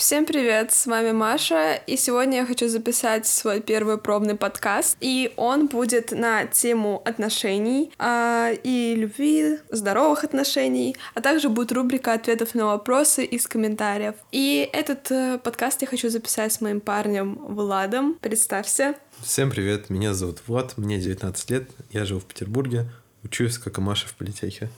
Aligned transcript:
Всем 0.00 0.24
привет, 0.24 0.72
с 0.72 0.86
вами 0.86 1.12
Маша, 1.12 1.74
и 1.74 1.94
сегодня 1.98 2.38
я 2.38 2.46
хочу 2.46 2.68
записать 2.68 3.26
свой 3.26 3.60
первый 3.60 3.98
пробный 3.98 4.34
подкаст, 4.34 4.96
и 5.00 5.30
он 5.36 5.66
будет 5.66 6.12
на 6.12 6.46
тему 6.46 7.02
отношений 7.04 7.92
э, 7.98 8.56
и 8.64 8.94
любви, 8.96 9.58
здоровых 9.68 10.24
отношений, 10.24 10.96
а 11.12 11.20
также 11.20 11.50
будет 11.50 11.70
рубрика 11.72 12.14
ответов 12.14 12.54
на 12.54 12.64
вопросы 12.64 13.26
из 13.26 13.46
комментариев. 13.46 14.14
И 14.32 14.70
этот 14.72 15.10
э, 15.10 15.38
подкаст 15.38 15.82
я 15.82 15.86
хочу 15.86 16.08
записать 16.08 16.54
с 16.54 16.62
моим 16.62 16.80
парнем 16.80 17.34
Владом. 17.34 18.14
Представься. 18.22 18.94
Всем 19.22 19.50
привет, 19.50 19.90
меня 19.90 20.14
зовут 20.14 20.38
Влад, 20.46 20.78
мне 20.78 20.98
19 20.98 21.50
лет, 21.50 21.68
я 21.90 22.06
живу 22.06 22.20
в 22.20 22.24
Петербурге, 22.24 22.90
учусь, 23.22 23.58
как 23.58 23.76
и 23.76 23.82
Маша, 23.82 24.08
в 24.08 24.14
политехе. 24.14 24.70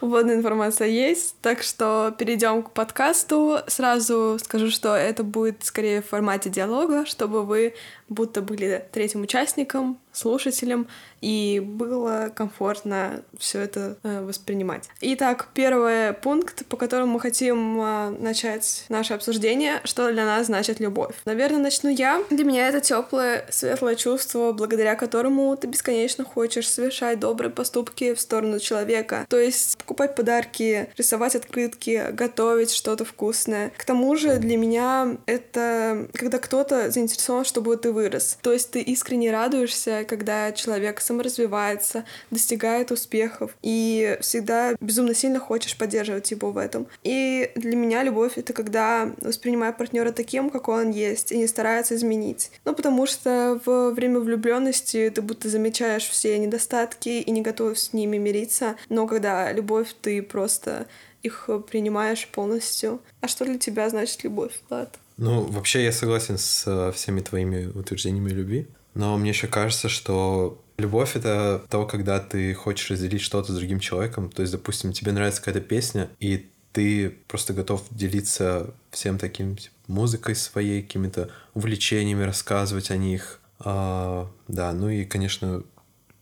Вводная 0.00 0.36
информация 0.36 0.88
есть, 0.88 1.36
так 1.40 1.62
что 1.62 2.14
перейдем 2.18 2.62
к 2.62 2.72
подкасту. 2.72 3.58
Сразу 3.66 4.38
скажу, 4.42 4.70
что 4.70 4.94
это 4.94 5.24
будет 5.24 5.64
скорее 5.64 6.02
в 6.02 6.06
формате 6.06 6.50
диалога, 6.50 7.06
чтобы 7.06 7.44
вы 7.44 7.74
будто 8.08 8.40
были 8.42 8.84
третьим 8.92 9.22
участником, 9.22 9.98
слушателем, 10.12 10.88
и 11.20 11.60
было 11.64 12.30
комфортно 12.34 13.22
все 13.38 13.60
это 13.60 13.98
э, 14.02 14.24
воспринимать. 14.24 14.88
Итак, 15.00 15.48
первый 15.54 16.12
пункт, 16.12 16.64
по 16.66 16.76
которому 16.76 17.14
мы 17.14 17.20
хотим 17.20 17.80
э, 17.80 18.10
начать 18.18 18.84
наше 18.88 19.14
обсуждение, 19.14 19.80
что 19.84 20.10
для 20.12 20.24
нас 20.24 20.46
значит 20.46 20.80
любовь. 20.80 21.14
Наверное, 21.24 21.60
начну 21.60 21.90
я. 21.90 22.22
Для 22.30 22.44
меня 22.44 22.68
это 22.68 22.80
теплое, 22.80 23.46
светлое 23.50 23.94
чувство, 23.94 24.52
благодаря 24.52 24.94
которому 24.94 25.56
ты 25.56 25.66
бесконечно 25.66 26.24
хочешь 26.24 26.70
совершать 26.70 27.18
добрые 27.18 27.50
поступки 27.50 28.14
в 28.14 28.20
сторону 28.20 28.58
человека. 28.58 29.26
То 29.28 29.38
есть 29.38 29.78
покупать 29.78 30.14
подарки, 30.14 30.88
рисовать 30.96 31.34
открытки, 31.34 32.10
готовить 32.12 32.72
что-то 32.72 33.04
вкусное. 33.04 33.72
К 33.76 33.84
тому 33.84 34.16
же 34.16 34.36
для 34.36 34.56
меня 34.56 35.16
это 35.26 36.08
когда 36.14 36.38
кто-то 36.38 36.90
заинтересован, 36.90 37.44
чтобы 37.44 37.76
ты 37.76 37.92
вырос. 37.96 38.38
То 38.42 38.52
есть 38.52 38.70
ты 38.70 38.82
искренне 38.82 39.32
радуешься, 39.32 40.04
когда 40.06 40.52
человек 40.52 41.00
саморазвивается, 41.00 42.04
достигает 42.30 42.92
успехов, 42.92 43.56
и 43.62 44.18
всегда 44.20 44.76
безумно 44.80 45.14
сильно 45.14 45.40
хочешь 45.40 45.78
поддерживать 45.78 46.30
его 46.30 46.52
в 46.52 46.58
этом. 46.58 46.86
И 47.02 47.50
для 47.54 47.74
меня 47.74 48.02
любовь— 48.02 48.32
это 48.36 48.52
когда 48.52 49.10
воспринимаю 49.20 49.72
партнера 49.72 50.12
таким, 50.12 50.50
какой 50.50 50.84
он 50.84 50.90
есть, 50.90 51.32
и 51.32 51.38
не 51.38 51.46
старается 51.46 51.94
изменить. 51.94 52.50
Ну, 52.66 52.74
потому 52.74 53.06
что 53.06 53.60
в 53.64 53.92
время 53.92 54.20
влюбленности 54.20 55.10
ты 55.14 55.22
будто 55.22 55.48
замечаешь 55.48 56.06
все 56.08 56.38
недостатки 56.38 57.08
и 57.08 57.30
не 57.30 57.40
готов 57.40 57.78
с 57.78 57.94
ними 57.94 58.18
мириться, 58.18 58.76
но 58.90 59.06
когда 59.06 59.50
любовь, 59.52 59.88
ты 60.02 60.22
просто 60.22 60.86
их 61.22 61.48
принимаешь 61.68 62.28
полностью. 62.28 63.00
А 63.20 63.28
что 63.28 63.44
для 63.44 63.58
тебя 63.58 63.88
значит 63.88 64.22
любовь, 64.22 64.52
Влад? 64.68 64.98
Ну, 65.16 65.44
вообще 65.44 65.84
я 65.84 65.92
согласен 65.92 66.36
с 66.36 66.64
э, 66.66 66.92
всеми 66.92 67.20
твоими 67.20 67.66
утверждениями 67.66 68.30
любви, 68.30 68.68
но 68.94 69.16
мне 69.16 69.30
еще 69.30 69.46
кажется, 69.46 69.88
что 69.88 70.62
любовь— 70.78 71.12
это 71.16 71.64
то, 71.70 71.86
когда 71.86 72.20
ты 72.20 72.54
хочешь 72.54 72.90
разделить 72.90 73.22
что-то 73.22 73.52
с 73.52 73.56
другим 73.56 73.80
человеком. 73.80 74.30
То 74.30 74.42
есть, 74.42 74.52
допустим, 74.52 74.92
тебе 74.92 75.12
нравится 75.12 75.40
какая-то 75.40 75.60
песня, 75.60 76.10
и 76.20 76.50
ты 76.72 77.10
просто 77.28 77.54
готов 77.54 77.82
делиться 77.90 78.74
всем 78.90 79.18
таким 79.18 79.56
типа, 79.56 79.74
музыкой 79.86 80.34
своей, 80.34 80.82
какими-то 80.82 81.30
увлечениями, 81.54 82.24
рассказывать 82.24 82.90
о 82.90 82.98
них. 82.98 83.40
А, 83.60 84.30
да, 84.48 84.72
ну 84.72 84.90
и, 84.90 85.04
конечно, 85.06 85.62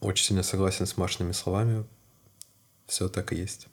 очень 0.00 0.26
сильно 0.26 0.44
согласен 0.44 0.86
с 0.86 0.96
Машиными 0.96 1.32
словами. 1.32 1.84
Все 2.86 3.08
так 3.08 3.32
и 3.32 3.36
есть. 3.36 3.66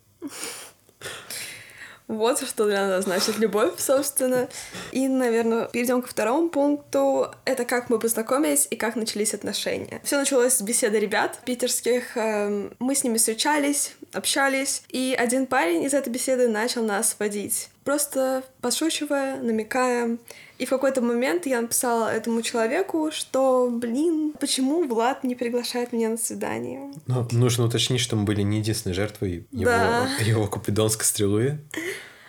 Вот 2.11 2.45
что 2.45 2.65
для 2.65 2.87
нас 2.87 3.05
значит 3.05 3.39
любовь, 3.39 3.79
собственно. 3.79 4.49
И, 4.91 5.07
наверное, 5.07 5.69
перейдем 5.69 6.01
ко 6.01 6.09
второму 6.09 6.49
пункту. 6.49 7.33
Это 7.45 7.63
как 7.63 7.89
мы 7.89 7.99
познакомились 7.99 8.67
и 8.69 8.75
как 8.75 8.97
начались 8.97 9.33
отношения. 9.33 10.01
Все 10.03 10.17
началось 10.17 10.55
с 10.55 10.61
беседы 10.61 10.99
ребят 10.99 11.39
питерских. 11.45 12.17
Эм, 12.17 12.73
мы 12.79 12.95
с 12.95 13.05
ними 13.05 13.17
встречались, 13.17 13.93
общались, 14.11 14.83
и 14.89 15.15
один 15.17 15.45
парень 15.47 15.83
из 15.83 15.93
этой 15.93 16.09
беседы 16.09 16.49
начал 16.49 16.83
нас 16.83 17.15
водить. 17.17 17.69
Просто 17.83 18.43
подшучивая, 18.61 19.41
намекая. 19.41 20.17
И 20.59 20.65
в 20.65 20.69
какой-то 20.69 21.01
момент 21.01 21.47
я 21.47 21.61
написала 21.61 22.13
этому 22.13 22.43
человеку, 22.43 23.09
что, 23.11 23.69
блин, 23.71 24.33
почему 24.39 24.83
Влад 24.87 25.23
не 25.23 25.33
приглашает 25.33 25.91
меня 25.91 26.09
на 26.09 26.17
свидание? 26.17 26.93
Ну, 27.07 27.27
нужно 27.31 27.65
уточнить, 27.65 27.99
что 27.99 28.15
мы 28.15 28.25
были 28.25 28.43
не 28.43 28.59
единственной 28.59 28.93
жертвой 28.93 29.47
его, 29.51 29.65
да. 29.65 30.07
его 30.23 30.47
купидонской 30.47 31.05
стрелы. 31.05 31.59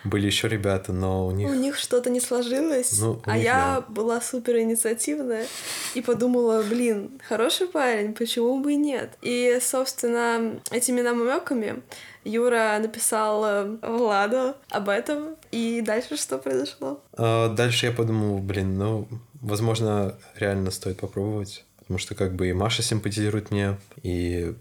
Были 0.03 0.25
еще 0.25 0.47
ребята, 0.47 0.91
но 0.91 1.27
у 1.27 1.31
них... 1.31 1.49
У 1.49 1.53
них 1.53 1.77
что-то 1.77 2.09
не 2.09 2.19
сложилось, 2.19 2.99
ну, 2.99 3.21
а 3.25 3.35
них, 3.35 3.45
я 3.45 3.83
да. 3.87 3.93
была 3.93 4.19
супер 4.19 4.57
инициативная 4.57 5.47
и 5.93 6.01
подумала, 6.01 6.61
блин, 6.63 7.21
хороший 7.27 7.67
парень, 7.67 8.13
почему 8.13 8.59
бы 8.59 8.73
и 8.73 8.75
нет? 8.75 9.17
И, 9.21 9.59
собственно, 9.61 10.59
этими 10.71 11.01
намеками 11.01 11.81
Юра 12.25 12.77
написал 12.81 13.45
э, 13.45 13.77
Владу 13.81 14.55
об 14.69 14.89
этом, 14.89 15.35
и 15.51 15.81
дальше 15.81 16.17
что 16.17 16.37
произошло? 16.37 17.01
А, 17.13 17.49
дальше 17.49 17.85
я 17.85 17.91
подумал, 17.91 18.39
блин, 18.39 18.77
ну, 18.77 19.07
возможно, 19.41 20.15
реально 20.35 20.71
стоит 20.71 20.99
попробовать, 20.99 21.65
потому 21.79 21.97
что 21.97 22.15
как 22.15 22.33
бы 22.33 22.49
и 22.49 22.53
Маша 22.53 22.81
симпатизирует 22.81 23.51
мне, 23.51 23.77
и... 24.01 24.53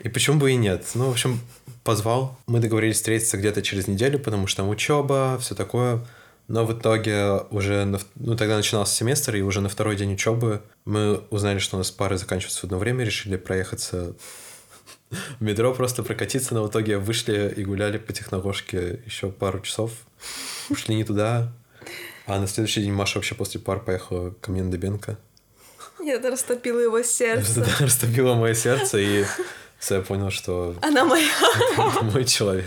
И 0.00 0.08
почему 0.08 0.38
бы 0.38 0.52
и 0.52 0.56
нет? 0.56 0.86
Ну, 0.94 1.06
в 1.06 1.10
общем, 1.10 1.40
позвал. 1.84 2.38
Мы 2.46 2.60
договорились 2.60 2.96
встретиться 2.96 3.36
где-то 3.36 3.62
через 3.62 3.86
неделю, 3.88 4.18
потому 4.18 4.46
что 4.46 4.62
там 4.62 4.70
учеба, 4.70 5.38
все 5.40 5.54
такое. 5.54 6.04
Но 6.46 6.64
в 6.64 6.78
итоге 6.78 7.40
уже, 7.50 7.84
на, 7.84 8.00
ну 8.14 8.36
тогда 8.36 8.56
начинался 8.56 8.94
семестр, 8.94 9.36
и 9.36 9.42
уже 9.42 9.60
на 9.60 9.68
второй 9.68 9.96
день 9.96 10.14
учебы 10.14 10.62
мы 10.86 11.18
узнали, 11.30 11.58
что 11.58 11.76
у 11.76 11.78
нас 11.78 11.90
пары 11.90 12.16
заканчиваются 12.16 12.60
в 12.60 12.64
одно 12.64 12.78
время, 12.78 13.04
решили 13.04 13.36
проехаться 13.36 14.14
в 15.10 15.42
метро, 15.42 15.74
просто 15.74 16.02
прокатиться, 16.02 16.54
но 16.54 16.64
в 16.64 16.70
итоге 16.70 16.98
вышли 16.98 17.52
и 17.54 17.64
гуляли 17.64 17.98
по 17.98 18.12
технологошке 18.12 19.00
еще 19.04 19.30
пару 19.30 19.60
часов, 19.60 19.92
ушли 20.70 20.94
не 20.94 21.04
туда, 21.04 21.52
а 22.26 22.38
на 22.38 22.46
следующий 22.46 22.82
день 22.82 22.92
Маша 22.92 23.18
вообще 23.18 23.34
после 23.34 23.60
пар 23.60 23.80
поехала 23.80 24.34
ко 24.40 24.50
мне 24.50 24.62
на 24.62 24.70
Дебенко. 24.70 25.18
Это 26.04 26.30
растопило 26.30 26.78
его 26.78 27.02
сердце. 27.02 27.60
Да, 27.60 27.84
растопило 27.84 28.34
мое 28.34 28.54
сердце, 28.54 28.98
и 28.98 29.24
все, 29.78 29.96
я 29.96 30.00
понял, 30.02 30.30
что... 30.30 30.74
Она 30.82 31.04
моя. 31.04 31.30
Мой 32.02 32.24
человек. 32.24 32.66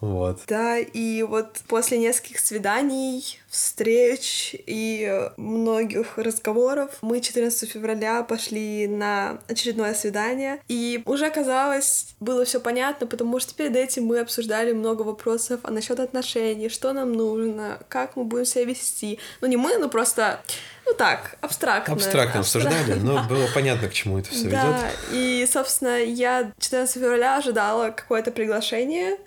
Вот. 0.00 0.38
Да, 0.46 0.78
и 0.78 1.22
вот 1.24 1.58
после 1.66 1.98
нескольких 1.98 2.38
свиданий, 2.38 3.40
встреч 3.48 4.54
и 4.66 5.28
многих 5.36 6.18
разговоров 6.18 6.98
мы 7.02 7.20
14 7.20 7.68
февраля 7.68 8.22
пошли 8.22 8.86
на 8.86 9.40
очередное 9.48 9.94
свидание. 9.94 10.60
И 10.68 11.02
уже 11.04 11.30
казалось, 11.30 12.14
было 12.20 12.44
все 12.44 12.60
понятно, 12.60 13.08
потому 13.08 13.40
что 13.40 13.54
перед 13.54 13.74
этим 13.74 14.04
мы 14.04 14.20
обсуждали 14.20 14.72
много 14.72 15.02
вопросов 15.02 15.60
а 15.64 15.72
насчет 15.72 15.98
отношений, 15.98 16.68
что 16.68 16.92
нам 16.92 17.12
нужно, 17.12 17.80
как 17.88 18.14
мы 18.14 18.24
будем 18.24 18.44
себя 18.44 18.66
вести. 18.66 19.18
Ну, 19.40 19.48
не 19.48 19.56
мы, 19.56 19.78
но 19.78 19.88
просто 19.88 20.40
ну 20.88 20.94
так, 20.94 21.36
абстрактно. 21.42 21.94
Абстрактно 21.94 22.40
обсуждали, 22.40 22.94
но 22.94 23.22
было 23.24 23.46
понятно, 23.54 23.88
к 23.88 23.92
чему 23.92 24.18
это 24.18 24.30
все 24.30 24.48
да, 24.48 24.64
ведет. 24.64 24.96
И, 25.12 25.46
собственно, 25.50 26.02
я 26.02 26.50
14 26.58 26.94
февраля 26.94 27.36
ожидала 27.36 27.90
какое-то 27.90 28.30
приглашение 28.30 29.18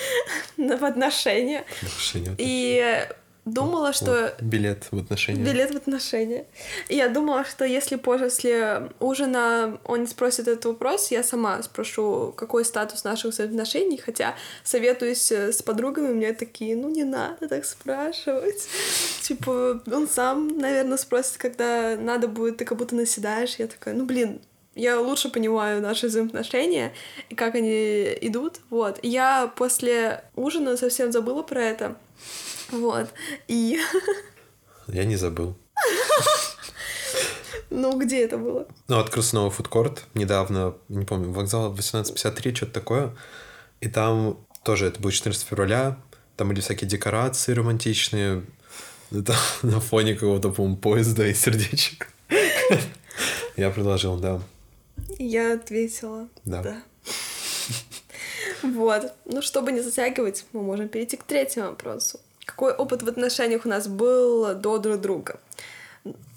в 0.56 0.84
отношения. 0.84 1.64
Приглашение. 1.80 2.34
И 2.38 3.06
думала, 3.44 3.92
что... 3.92 4.34
Билет 4.40 4.88
в 4.90 4.98
отношения. 4.98 5.44
Билет 5.44 5.72
в 5.72 5.76
отношения. 5.76 6.46
И 6.88 6.96
я 6.96 7.08
думала, 7.08 7.44
что 7.44 7.64
если 7.64 7.96
после 7.96 8.90
ужина 9.00 9.78
он 9.84 10.02
не 10.02 10.06
спросит 10.06 10.48
этот 10.48 10.64
вопрос, 10.64 11.10
я 11.10 11.22
сама 11.22 11.62
спрошу, 11.62 12.32
какой 12.36 12.64
статус 12.64 13.04
наших 13.04 13.38
отношений, 13.38 13.98
хотя 13.98 14.34
советуюсь 14.62 15.30
с 15.30 15.62
подругами, 15.62 16.12
мне 16.12 16.32
такие, 16.32 16.76
ну 16.76 16.88
не 16.88 17.04
надо 17.04 17.48
так 17.48 17.64
спрашивать. 17.64 18.68
Типа, 19.22 19.82
он 19.90 20.08
сам, 20.08 20.58
наверное, 20.58 20.98
спросит, 20.98 21.36
когда 21.36 21.96
надо 21.96 22.28
будет, 22.28 22.58
ты 22.58 22.64
как 22.64 22.78
будто 22.78 22.94
наседаешь. 22.94 23.56
Я 23.56 23.66
такая, 23.66 23.94
ну 23.94 24.04
блин, 24.04 24.40
я 24.74 25.00
лучше 25.00 25.28
понимаю 25.28 25.80
наши 25.80 26.08
взаимоотношения 26.08 26.92
и 27.28 27.34
как 27.34 27.54
они 27.54 28.16
идут. 28.20 28.60
Вот. 28.70 28.98
я 29.02 29.52
после 29.54 30.24
ужина 30.34 30.76
совсем 30.76 31.12
забыла 31.12 31.42
про 31.42 31.62
это. 31.62 31.96
Вот. 32.74 33.08
И... 33.48 33.80
Я 34.88 35.04
не 35.04 35.16
забыл. 35.16 35.56
Ну, 37.70 37.98
где 37.98 38.24
это 38.24 38.38
было? 38.38 38.66
Ну, 38.88 38.98
открылся 38.98 39.34
новый 39.34 39.50
фудкорт 39.50 40.04
недавно, 40.14 40.74
не 40.88 41.04
помню, 41.04 41.30
вокзал 41.30 41.66
1853, 41.66 42.54
что-то 42.54 42.72
такое. 42.72 43.16
И 43.80 43.88
там 43.88 44.38
тоже, 44.62 44.86
это 44.86 45.00
будет 45.00 45.14
14 45.14 45.42
февраля, 45.46 45.98
там 46.36 46.48
были 46.48 46.60
всякие 46.60 46.88
декорации 46.88 47.52
романтичные, 47.52 48.44
там, 49.10 49.36
на 49.62 49.80
фоне 49.80 50.14
какого-то, 50.14 50.50
по-моему, 50.50 50.76
поезда 50.76 51.26
и 51.26 51.34
сердечек. 51.34 52.08
Я 53.56 53.70
предложил, 53.70 54.16
да. 54.18 54.40
Я 55.18 55.54
ответила. 55.54 56.28
Да. 56.44 56.62
да. 56.62 56.82
Вот. 58.62 59.12
Ну, 59.26 59.42
чтобы 59.42 59.72
не 59.72 59.80
затягивать, 59.80 60.44
мы 60.52 60.62
можем 60.62 60.88
перейти 60.88 61.16
к 61.16 61.24
третьему 61.24 61.68
вопросу. 61.68 62.20
Какой 62.44 62.72
опыт 62.72 63.02
в 63.02 63.08
отношениях 63.08 63.64
у 63.64 63.68
нас 63.68 63.88
был 63.88 64.54
до 64.54 64.78
друг 64.78 65.00
друга. 65.00 65.40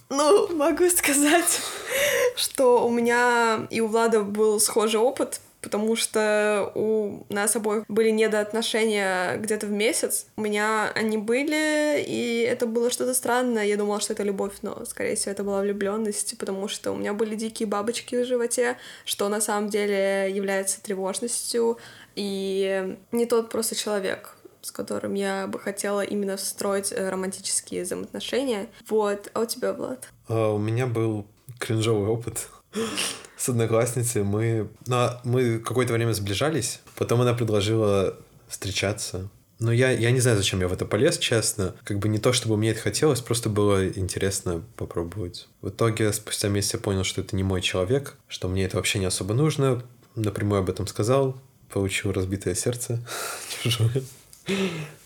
Ну, 0.10 0.56
могу 0.56 0.90
сказать, 0.90 1.62
что 2.36 2.86
у 2.86 2.90
меня 2.90 3.68
и 3.70 3.82
у 3.82 3.88
Влада 3.88 4.22
был 4.22 4.60
схожий 4.60 5.00
опыт, 5.00 5.42
потому 5.62 5.98
что 5.98 6.72
у 6.76 7.26
нас 7.28 7.56
обоих 7.58 7.84
были 7.90 8.10
недоотношения 8.12 9.36
где-то 9.36 9.66
в 9.68 9.72
месяц. 9.72 10.28
У 10.38 10.42
меня 10.42 10.90
они 10.96 11.18
были, 11.18 12.02
и 12.08 12.48
это 12.50 12.68
было 12.68 12.90
что-то 12.90 13.14
странное. 13.14 13.66
Я 13.66 13.76
думала, 13.76 14.00
что 14.00 14.14
это 14.14 14.24
любовь, 14.24 14.54
но, 14.62 14.86
скорее 14.86 15.16
всего, 15.16 15.34
это 15.34 15.44
была 15.44 15.60
влюбленность, 15.60 16.38
потому 16.38 16.70
что 16.70 16.94
у 16.94 16.96
меня 16.96 17.14
были 17.14 17.36
дикие 17.36 17.68
бабочки 17.68 18.16
в 18.16 18.26
животе, 18.26 18.78
что 19.04 19.28
на 19.28 19.42
самом 19.42 19.70
деле 19.70 20.32
является 20.32 20.82
тревожностью, 20.82 21.78
и 22.16 22.98
не 23.12 23.26
тот 23.26 23.50
просто 23.50 23.76
человек, 23.76 24.37
с 24.68 24.72
которым 24.72 25.14
я 25.14 25.48
бы 25.48 25.60
хотела 25.60 26.02
именно 26.02 26.36
строить 26.36 26.92
э, 26.92 27.10
романтические 27.10 27.84
взаимоотношения. 27.84 28.68
Вот. 28.90 29.32
А 29.34 29.40
у 29.40 29.46
тебя, 29.46 29.72
Влад? 29.72 30.10
А, 30.28 30.52
у 30.52 30.58
меня 30.58 30.88
был 30.88 31.26
кринжовый 31.58 32.10
опыт 32.10 32.50
с 33.38 33.48
одноклассницей. 33.48 34.24
Мы, 34.24 34.68
ну, 34.86 35.10
мы 35.24 35.60
какое-то 35.60 35.94
время 35.94 36.12
сближались. 36.12 36.82
Потом 36.98 37.22
она 37.22 37.34
предложила 37.34 38.18
встречаться. 38.50 39.30
Но 39.60 39.72
я, 39.72 39.90
я 39.90 40.12
не 40.12 40.20
знаю, 40.20 40.36
зачем 40.36 40.60
я 40.60 40.68
в 40.68 40.74
это 40.74 40.86
полез, 40.86 41.18
честно. 41.18 41.74
Как 41.86 42.00
бы 42.00 42.10
не 42.10 42.20
то, 42.20 42.34
чтобы 42.34 42.58
мне 42.58 42.72
это 42.72 42.82
хотелось, 42.82 43.22
просто 43.22 43.50
было 43.50 43.88
интересно 43.88 44.62
попробовать. 44.76 45.48
В 45.62 45.70
итоге, 45.70 46.12
спустя 46.12 46.50
месяц 46.50 46.74
я 46.74 46.80
понял, 46.80 47.06
что 47.06 47.22
это 47.22 47.38
не 47.38 47.44
мой 47.44 47.62
человек, 47.62 48.18
что 48.28 48.50
мне 48.50 48.66
это 48.66 48.76
вообще 48.76 49.00
не 49.00 49.06
особо 49.06 49.34
нужно. 49.34 49.82
Напрямую 50.16 50.60
об 50.60 50.70
этом 50.70 50.88
сказал. 50.88 51.38
Получил 51.72 52.12
разбитое 52.12 52.54
сердце 52.54 53.00
чужое. 53.64 54.04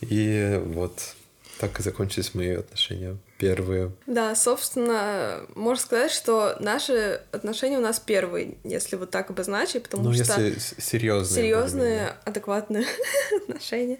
И 0.01 0.61
вот 0.65 1.15
так 1.59 1.79
и 1.79 1.83
закончились 1.83 2.33
мои 2.33 2.55
отношения 2.55 3.17
первые. 3.37 3.91
Да, 4.05 4.35
собственно, 4.35 5.41
можно 5.55 5.83
сказать, 5.83 6.11
что 6.11 6.55
наши 6.59 7.21
отношения 7.31 7.77
у 7.77 7.81
нас 7.81 7.99
первые, 7.99 8.57
если 8.63 8.95
вот 8.95 9.09
так 9.09 9.31
обозначить, 9.31 9.83
потому 9.83 10.03
ну, 10.03 10.13
что... 10.13 10.41
если 10.41 10.59
серьезные. 10.79 11.43
Серьезные, 11.43 12.15
адекватные 12.23 12.85
отношения. 13.43 13.99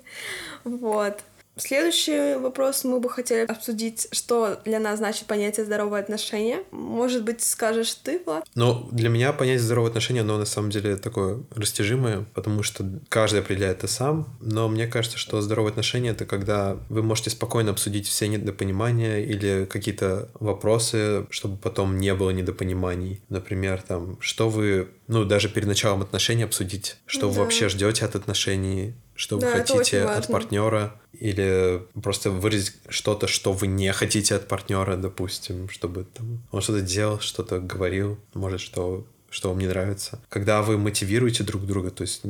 Вот. 0.63 1.19
Следующий 1.62 2.40
вопрос 2.40 2.84
мы 2.84 3.00
бы 3.00 3.08
хотели 3.08 3.46
обсудить, 3.46 4.08
что 4.12 4.60
для 4.66 4.80
нас 4.80 4.98
значит 4.98 5.28
понятие 5.28 5.63
здоровое 5.63 6.02
отношение. 6.02 6.63
Может 6.72 7.24
быть, 7.24 7.44
скажешь 7.44 7.94
ты, 7.94 8.19
Влад? 8.25 8.48
Ну, 8.56 8.90
для 8.92 9.10
меня 9.10 9.31
понятие 9.31 9.60
здоровое 9.60 9.90
отношение, 9.90 10.22
оно 10.22 10.40
на 10.40 10.46
самом 10.46 10.72
деле 10.72 10.96
такое 10.96 11.44
растяжимое, 11.56 12.25
потому 12.34 12.63
что 12.63 12.84
каждый 13.10 13.42
определяет 13.42 13.78
это 13.78 13.88
сам. 13.88 14.36
Но 14.42 14.68
мне 14.69 14.88
кажется, 14.88 15.19
что 15.19 15.40
здоровое 15.42 15.69
отношение— 15.69 16.12
это 16.13 16.25
когда 16.25 16.78
вы 16.90 17.04
можете 17.04 17.30
спокойно 17.30 17.72
обсудить 17.72 18.08
все 18.08 18.28
недопонимания 18.28 19.19
или 19.19 19.66
какие-то 19.66 20.30
вопросы, 20.40 21.28
чтобы 21.30 21.58
потом 21.58 22.00
не 22.00 22.16
было 22.16 22.31
недопониманий. 22.31 23.22
Например, 23.30 23.84
там, 23.88 24.18
что 24.19 24.50
вы 24.50 24.88
ну, 25.08 25.25
даже 25.25 25.50
перед 25.50 25.68
началом 25.68 26.02
отношений 26.02 26.44
обсудить, 26.44 26.98
что 27.06 27.22
да. 27.22 27.28
вы 27.28 27.34
вообще 27.44 27.69
ждете 27.69 28.06
от 28.06 28.16
отношений, 28.16 28.96
что 29.21 29.38
да, 29.38 29.51
вы 29.51 29.53
хотите 29.59 30.01
от 30.01 30.27
партнера, 30.27 30.95
или 31.13 31.83
просто 32.01 32.31
выразить 32.31 32.73
что-то, 32.89 33.27
что 33.27 33.53
вы 33.53 33.68
не 33.68 33.94
хотите 33.94 34.33
от 34.33 34.47
партнера, 34.47 34.97
допустим, 34.97 35.69
чтобы 35.69 36.06
там 36.06 36.41
он 36.50 36.62
что-то 36.62 36.81
делал, 36.81 37.19
что-то 37.19 37.59
говорил, 37.59 38.18
может, 38.33 38.62
что 38.62 39.06
что 39.29 39.50
вам 39.50 39.59
не 39.59 39.68
нравится. 39.68 40.19
Когда 40.27 40.63
вы 40.63 40.79
мотивируете 40.79 41.44
друг 41.44 41.68
друга, 41.68 41.91
то 41.91 42.01
есть 42.01 42.23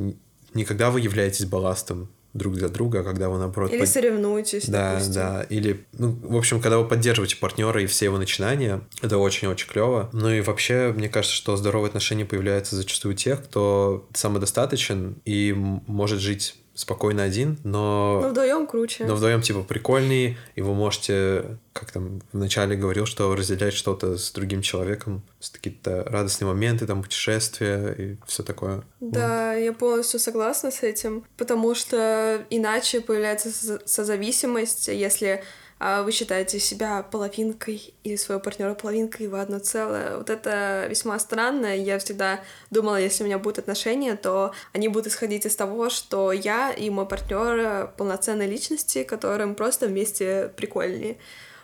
не 0.52 0.64
когда 0.66 0.90
вы 0.90 1.00
являетесь 1.00 1.46
балластом 1.46 2.10
друг 2.34 2.54
для 2.54 2.68
друга, 2.68 3.00
а 3.00 3.04
когда 3.04 3.30
вы 3.30 3.38
наоборот... 3.38 3.72
Или 3.72 3.80
под... 3.80 3.88
соревнуетесь, 3.88 4.66
Да, 4.66 4.92
допустим. 4.92 5.14
да. 5.14 5.42
Или, 5.48 5.84
ну, 5.92 6.16
в 6.22 6.36
общем, 6.36 6.60
когда 6.60 6.78
вы 6.78 6.86
поддерживаете 6.86 7.36
партнера 7.36 7.82
и 7.82 7.86
все 7.86 8.04
его 8.06 8.18
начинания, 8.18 8.82
это 9.00 9.18
очень-очень 9.18 9.68
клево. 9.68 10.10
Ну 10.12 10.30
и 10.30 10.42
вообще, 10.42 10.92
мне 10.94 11.08
кажется, 11.08 11.34
что 11.34 11.56
здоровые 11.56 11.88
отношения 11.88 12.24
появляются 12.24 12.76
зачастую 12.76 13.14
у 13.14 13.16
тех, 13.16 13.42
кто 13.42 14.06
самодостаточен 14.14 15.16
и 15.24 15.52
может 15.56 16.20
жить 16.20 16.61
спокойно 16.74 17.22
один, 17.22 17.58
но... 17.64 18.20
Но 18.22 18.28
вдвоем 18.28 18.66
круче. 18.66 19.04
Но 19.04 19.14
вдвоем 19.14 19.42
типа 19.42 19.62
прикольный, 19.62 20.38
и 20.54 20.62
вы 20.62 20.74
можете, 20.74 21.58
как 21.72 21.90
там 21.90 22.22
вначале 22.32 22.76
говорил, 22.76 23.06
что 23.06 23.34
разделять 23.34 23.74
что-то 23.74 24.16
с 24.16 24.30
другим 24.32 24.62
человеком, 24.62 25.22
с 25.40 25.50
какие-то 25.50 26.04
радостные 26.04 26.48
моменты, 26.48 26.86
там 26.86 27.02
путешествия 27.02 27.92
и 27.92 28.16
все 28.26 28.42
такое. 28.42 28.82
Да, 29.00 29.52
вот. 29.52 29.60
я 29.60 29.72
полностью 29.72 30.18
согласна 30.18 30.70
с 30.70 30.82
этим, 30.82 31.24
потому 31.36 31.74
что 31.74 32.44
иначе 32.50 33.00
появляется 33.00 33.50
созависимость, 33.86 34.88
если 34.88 35.42
вы 36.04 36.12
считаете 36.12 36.60
себя 36.60 37.02
половинкой 37.02 37.92
и 38.04 38.16
своего 38.16 38.40
партнера 38.40 38.74
половинкой, 38.74 39.26
вы 39.26 39.40
одно 39.40 39.58
целое. 39.58 40.16
Вот 40.16 40.30
это 40.30 40.86
весьма 40.88 41.18
странно. 41.18 41.76
Я 41.76 41.98
всегда 41.98 42.40
думала, 42.70 43.00
если 43.00 43.24
у 43.24 43.26
меня 43.26 43.38
будут 43.38 43.58
отношения, 43.58 44.14
то 44.14 44.52
они 44.72 44.88
будут 44.88 45.08
исходить 45.08 45.44
из 45.44 45.56
того, 45.56 45.90
что 45.90 46.30
я 46.30 46.70
и 46.70 46.88
мой 46.88 47.06
партнер 47.06 47.88
полноценные 47.96 48.48
личности, 48.48 49.02
которым 49.02 49.54
просто 49.54 49.86
вместе 49.86 50.52
прикольнее. 50.56 51.16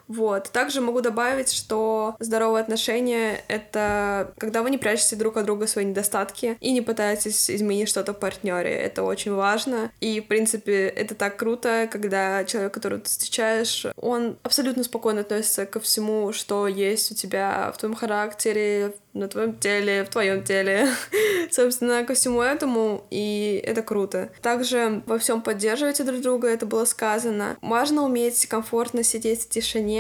Вот. 0.08 0.50
Также 0.50 0.81
могу 0.81 1.00
добавить, 1.00 1.52
что 1.52 2.16
здоровые 2.19 2.62
отношения— 2.62 3.43
это 3.49 4.32
когда 4.38 4.62
вы 4.62 4.70
не 4.70 4.78
прячете 4.78 5.16
друг 5.16 5.37
от 5.37 5.46
друга 5.46 5.66
свои 5.66 5.84
недостатки 5.84 6.56
и 6.60 6.72
не 6.72 6.81
пытаетесь 6.81 7.50
изменить 7.50 7.88
что-то 7.88 8.14
в 8.14 8.19
партнере. 8.19 8.70
Это 8.70 9.05
очень 9.05 9.34
важно. 9.34 9.93
И, 10.00 10.20
в 10.20 10.26
принципе, 10.26 10.88
это 10.88 11.14
так 11.14 11.37
круто, 11.37 11.88
когда 11.90 12.44
человек, 12.44 12.72
которого 12.72 13.00
ты 13.00 13.08
встречаешь, 13.08 13.87
он 13.96 14.38
абсолютно 14.43 14.82
спокойно 14.82 15.20
относится 15.20 15.66
ко 15.66 15.78
всему, 15.81 16.32
что 16.32 16.66
есть 16.66 17.12
у 17.12 17.14
тебя 17.14 17.70
в 17.75 17.78
твоем 17.78 17.94
характере, 17.94 18.94
на 19.19 19.28
твоем 19.28 19.58
теле, 19.58 20.05
в 20.05 20.08
твоем 20.08 20.43
теле, 20.44 20.88
собственно, 21.50 22.05
ко 22.05 22.14
всему 22.14 22.40
этому, 22.40 23.05
и 23.10 23.60
это 23.64 23.82
круто. 23.82 24.31
Также 24.40 25.02
во 25.06 25.19
всем 25.19 25.43
поддерживайте 25.43 26.05
друг 26.05 26.20
друга, 26.20 26.49
это 26.49 26.66
было 26.66 26.84
сказано. 26.84 27.56
Важно 27.60 28.05
уметь 28.05 28.46
комфортно 28.46 29.02
сидеть 29.02 29.43
в 29.43 29.49
тишине, 29.49 29.97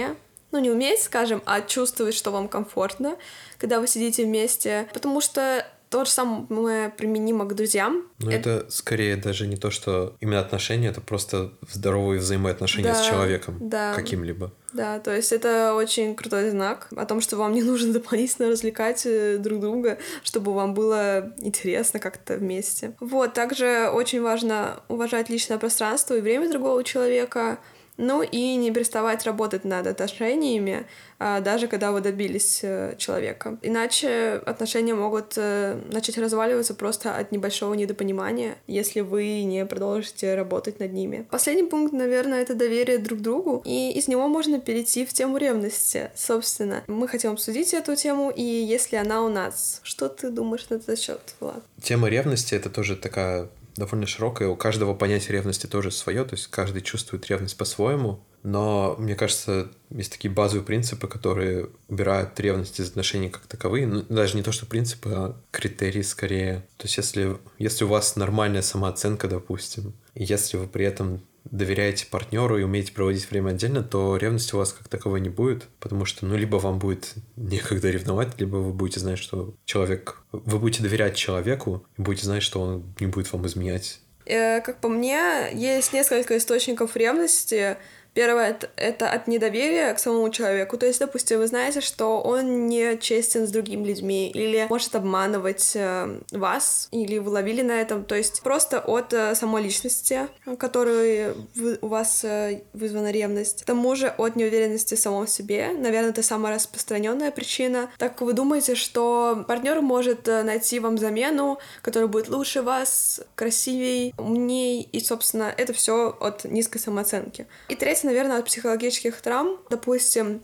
ну, 0.50 0.58
не 0.58 0.70
уметь, 0.70 1.02
скажем, 1.02 1.42
а 1.44 1.60
чувствовать, 1.60 2.14
что 2.14 2.30
вам 2.30 2.48
комфортно, 2.48 3.16
когда 3.58 3.80
вы 3.80 3.86
сидите 3.86 4.24
вместе, 4.24 4.88
потому 4.92 5.20
что 5.20 5.64
то 5.90 6.04
же 6.04 6.10
самое 6.10 6.90
применимо 6.90 7.46
к 7.46 7.54
друзьям. 7.54 8.06
Но 8.18 8.30
это... 8.30 8.50
это 8.50 8.70
скорее 8.70 9.16
даже 9.16 9.46
не 9.46 9.56
то, 9.56 9.70
что 9.70 10.16
именно 10.20 10.40
отношения, 10.40 10.88
это 10.88 11.00
просто 11.00 11.52
здоровые 11.70 12.20
взаимоотношения 12.20 12.92
да, 12.92 13.02
с 13.02 13.06
человеком 13.06 13.56
да, 13.60 13.94
каким-либо. 13.94 14.52
Да, 14.72 14.98
то 15.00 15.14
есть 15.14 15.32
это 15.32 15.74
очень 15.74 16.14
крутой 16.14 16.50
знак 16.50 16.88
о 16.94 17.06
том, 17.06 17.20
что 17.20 17.36
вам 17.36 17.52
не 17.52 17.62
нужно 17.62 17.92
дополнительно 17.94 18.48
развлекать 18.48 19.06
э, 19.06 19.38
друг 19.38 19.60
друга, 19.60 19.98
чтобы 20.22 20.52
вам 20.52 20.74
было 20.74 21.32
интересно 21.38 22.00
как-то 22.00 22.36
вместе. 22.36 22.94
Вот, 23.00 23.32
также 23.32 23.88
очень 23.90 24.20
важно 24.20 24.80
уважать 24.88 25.30
личное 25.30 25.58
пространство 25.58 26.14
и 26.14 26.20
время 26.20 26.50
другого 26.50 26.84
человека, 26.84 27.58
ну 27.98 28.22
и 28.22 28.54
не 28.56 28.70
переставать 28.70 29.26
работать 29.26 29.64
над 29.64 29.86
отношениями, 29.86 30.86
а, 31.18 31.40
даже 31.40 31.66
когда 31.66 31.90
вы 31.92 32.00
добились 32.00 32.60
э, 32.62 32.94
человека. 32.96 33.58
Иначе 33.62 34.40
отношения 34.46 34.94
могут 34.94 35.34
э, 35.36 35.78
начать 35.90 36.16
разваливаться 36.16 36.74
просто 36.74 37.16
от 37.16 37.32
небольшого 37.32 37.74
недопонимания, 37.74 38.56
если 38.68 39.00
вы 39.00 39.42
не 39.42 39.66
продолжите 39.66 40.36
работать 40.36 40.78
над 40.78 40.92
ними. 40.92 41.26
Последний 41.30 41.64
пункт, 41.64 41.92
наверное, 41.92 42.40
это 42.40 42.54
доверие 42.54 42.98
друг 42.98 43.20
другу, 43.20 43.62
и 43.64 43.90
из 43.90 44.06
него 44.06 44.28
можно 44.28 44.60
перейти 44.60 45.04
в 45.04 45.12
тему 45.12 45.38
ревности. 45.38 46.10
Собственно, 46.14 46.84
мы 46.86 47.08
хотим 47.08 47.32
обсудить 47.32 47.74
эту 47.74 47.96
тему, 47.96 48.30
и 48.30 48.42
если 48.42 48.96
она 48.96 49.22
у 49.22 49.28
нас, 49.28 49.80
что 49.82 50.08
ты 50.08 50.30
думаешь 50.30 50.68
на 50.70 50.76
этот 50.76 50.98
счет, 51.00 51.20
Влад? 51.40 51.62
Тема 51.82 52.08
ревности— 52.08 52.54
это 52.56 52.70
тоже 52.70 52.94
такая 52.94 53.48
довольно 53.78 54.06
широкая. 54.06 54.48
У 54.48 54.56
каждого 54.56 54.94
понятие 54.94 55.32
ревности 55.32 55.66
тоже 55.66 55.90
свое, 55.90 56.24
то 56.24 56.34
есть 56.34 56.48
каждый 56.48 56.82
чувствует 56.82 57.26
ревность 57.26 57.56
по-своему. 57.56 58.20
Но, 58.42 58.94
мне 58.98 59.14
кажется, 59.14 59.68
есть 59.90 60.12
такие 60.12 60.32
базовые 60.32 60.64
принципы, 60.64 61.08
которые 61.08 61.70
убирают 61.88 62.38
ревность 62.38 62.78
из 62.78 62.88
отношений 62.90 63.30
как 63.30 63.46
таковые. 63.46 63.86
Ну, 63.86 64.02
даже 64.08 64.36
не 64.36 64.42
то, 64.42 64.52
что 64.52 64.66
принципы, 64.66 65.10
а 65.12 65.40
критерии 65.50 66.02
скорее. 66.02 66.66
То 66.76 66.84
есть 66.84 66.96
если, 66.96 67.36
если 67.58 67.84
у 67.84 67.88
вас 67.88 68.16
нормальная 68.16 68.62
самооценка, 68.62 69.28
допустим, 69.28 69.94
и 70.14 70.24
если 70.24 70.56
вы 70.56 70.66
при 70.66 70.84
этом 70.84 71.20
доверяете 71.50 72.06
партнеру 72.06 72.58
и 72.58 72.62
умеете 72.62 72.92
проводить 72.92 73.30
время 73.30 73.50
отдельно, 73.50 73.82
то 73.82 74.16
ревности 74.16 74.54
у 74.54 74.58
вас 74.58 74.72
как 74.72 74.88
таковой 74.88 75.20
не 75.20 75.28
будет, 75.28 75.64
потому 75.80 76.04
что, 76.04 76.26
ну, 76.26 76.36
либо 76.36 76.56
вам 76.56 76.78
будет 76.78 77.14
некогда 77.36 77.90
ревновать, 77.90 78.38
либо 78.38 78.56
вы 78.56 78.72
будете 78.72 79.00
знать, 79.00 79.18
что 79.18 79.54
человек... 79.64 80.22
Вы 80.32 80.58
будете 80.58 80.82
доверять 80.82 81.16
человеку 81.16 81.84
и 81.96 82.02
будете 82.02 82.26
знать, 82.26 82.42
что 82.42 82.60
он 82.60 82.94
не 83.00 83.06
будет 83.06 83.32
вам 83.32 83.46
изменять. 83.46 84.00
Э, 84.28 84.60
как 84.60 84.80
по 84.80 84.88
мне, 84.88 85.50
есть 85.54 85.92
несколько 85.92 86.36
источников 86.36 86.96
ревности, 86.96 87.78
Первое 88.14 88.58
это, 88.76 89.10
от 89.10 89.28
недоверия 89.28 89.92
к 89.94 89.98
самому 89.98 90.30
человеку. 90.30 90.76
То 90.76 90.86
есть, 90.86 91.00
допустим, 91.00 91.38
вы 91.38 91.46
знаете, 91.46 91.80
что 91.80 92.20
он 92.20 92.66
не 92.66 92.96
честен 92.98 93.46
с 93.46 93.50
другими 93.50 93.86
людьми 93.86 94.30
или 94.30 94.66
может 94.68 94.94
обманывать 94.94 95.72
э, 95.74 96.20
вас, 96.32 96.88
или 96.90 97.18
вы 97.18 97.30
ловили 97.30 97.62
на 97.62 97.80
этом. 97.80 98.04
То 98.04 98.14
есть 98.14 98.42
просто 98.42 98.80
от 98.80 99.12
э, 99.12 99.34
самой 99.34 99.62
личности, 99.62 100.28
которой 100.58 101.32
у 101.80 101.86
вас 101.86 102.24
э, 102.24 102.62
вызвана 102.72 103.10
ревность. 103.10 103.62
К 103.62 103.66
тому 103.66 103.94
же 103.94 104.08
от 104.08 104.36
неуверенности 104.36 104.94
в 104.94 104.98
самом 104.98 105.26
себе. 105.26 105.70
Наверное, 105.76 106.10
это 106.10 106.22
самая 106.22 106.54
распространенная 106.54 107.30
причина. 107.30 107.90
Так 107.98 108.20
вы 108.20 108.32
думаете, 108.32 108.74
что 108.74 109.44
партнер 109.46 109.80
может 109.80 110.26
найти 110.26 110.80
вам 110.80 110.98
замену, 110.98 111.58
которая 111.82 112.08
будет 112.08 112.28
лучше 112.28 112.62
вас, 112.62 113.20
красивей, 113.34 114.14
умней, 114.18 114.82
и, 114.82 115.00
собственно, 115.00 115.52
это 115.56 115.72
все 115.72 116.16
от 116.20 116.44
низкой 116.44 116.78
самооценки. 116.78 117.46
И 117.68 117.74
третье, 117.74 117.97
наверное, 118.06 118.38
от 118.38 118.46
психологических 118.46 119.20
травм. 119.20 119.58
Допустим, 119.70 120.42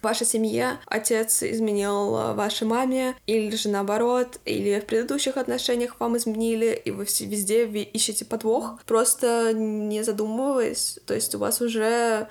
в 0.00 0.04
вашей 0.04 0.26
семье 0.26 0.78
отец 0.86 1.42
изменил 1.42 2.16
э, 2.16 2.34
вашей 2.34 2.66
маме, 2.66 3.16
или 3.26 3.56
же 3.56 3.70
наоборот, 3.70 4.38
или 4.44 4.78
в 4.78 4.84
предыдущих 4.84 5.38
отношениях 5.38 5.98
вам 5.98 6.16
изменили, 6.18 6.80
и 6.84 6.90
вы 6.90 7.04
везде 7.04 7.64
ищете 7.64 8.26
подвох, 8.26 8.82
просто 8.84 9.52
не 9.54 10.02
задумываясь. 10.02 10.98
То 11.06 11.14
есть 11.14 11.34
у 11.34 11.38
вас 11.38 11.62
уже 11.62 12.28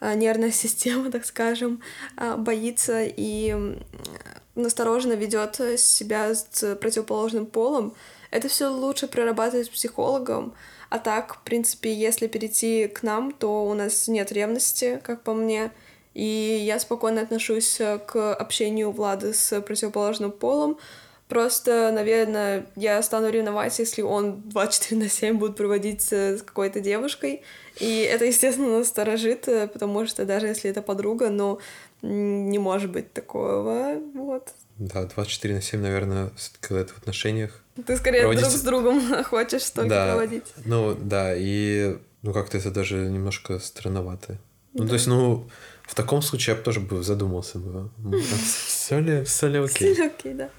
э, 0.00 0.14
нервная 0.14 0.50
система, 0.52 1.12
так 1.12 1.24
скажем, 1.24 1.80
э, 2.16 2.34
боится 2.36 3.04
и 3.04 3.54
настороженно 4.56 5.14
ведет 5.14 5.60
себя 5.78 6.34
с 6.34 6.74
противоположным 6.74 7.46
полом. 7.46 7.94
Это 8.32 8.48
все 8.48 8.66
лучше 8.66 9.06
прорабатывать 9.06 9.66
с 9.66 9.70
психологом, 9.70 10.54
а 10.92 10.98
так, 10.98 11.36
в 11.36 11.40
принципе, 11.44 11.90
если 11.90 12.26
перейти 12.26 12.86
к 12.86 13.02
нам, 13.02 13.32
то 13.32 13.64
у 13.64 13.72
нас 13.72 14.08
нет 14.08 14.30
ревности, 14.30 15.00
как 15.02 15.22
по 15.22 15.32
мне. 15.32 15.72
И 16.12 16.22
я 16.22 16.78
спокойно 16.78 17.22
отношусь 17.22 17.80
к 18.06 18.34
общению 18.34 18.90
Влада 18.90 19.32
с 19.32 19.58
противоположным 19.62 20.30
полом. 20.30 20.76
Просто, 21.28 21.90
наверное, 21.92 22.66
я 22.76 23.02
стану 23.02 23.30
ревновать, 23.30 23.78
если 23.78 24.02
он 24.02 24.42
24 24.42 25.00
на 25.00 25.08
7 25.08 25.38
будет 25.38 25.56
проводить 25.56 26.12
с 26.12 26.42
какой-то 26.42 26.80
девушкой. 26.80 27.42
И 27.80 28.00
это, 28.00 28.26
естественно, 28.26 28.80
насторожит, 28.80 29.46
потому 29.72 30.04
что 30.04 30.26
даже 30.26 30.48
если 30.48 30.70
это 30.70 30.82
подруга, 30.82 31.30
но 31.30 31.58
не 32.02 32.58
может 32.58 32.90
быть 32.90 33.14
такого. 33.14 33.98
Вот. 34.12 34.52
Да, 34.86 35.04
24 35.04 35.54
на 35.54 35.62
7, 35.62 35.80
наверное, 35.80 36.30
когда 36.60 36.80
это 36.80 36.92
в 36.94 36.98
отношениях 36.98 37.62
ты 37.86 37.96
скорее 37.96 38.20
проводить... 38.20 38.42
друг 38.42 38.54
с 38.54 38.60
другом 38.62 39.24
хочешь 39.24 39.70
только 39.70 39.88
да. 39.88 40.06
проводить. 40.08 40.44
Ну, 40.64 40.94
да, 40.94 41.34
и 41.34 41.96
ну 42.22 42.32
как-то 42.32 42.58
это 42.58 42.70
даже 42.70 42.96
немножко 42.96 43.58
странновато. 43.58 44.38
Ну, 44.74 44.82
да. 44.82 44.88
то 44.88 44.94
есть, 44.94 45.06
ну, 45.06 45.48
в 45.84 45.94
таком 45.94 46.22
случае 46.22 46.54
я 46.54 46.58
бы 46.58 46.64
тоже 46.64 46.80
бы 46.80 47.02
задумался 47.02 47.58
бы. 47.58 47.90
Все 48.66 49.00
ли, 49.00 49.24
все 49.24 49.48
ли 49.48 49.58
окей? 49.58 49.94
Все 49.94 50.02
ли 50.02 50.08
окей, 50.08 50.34
да. 50.34 50.50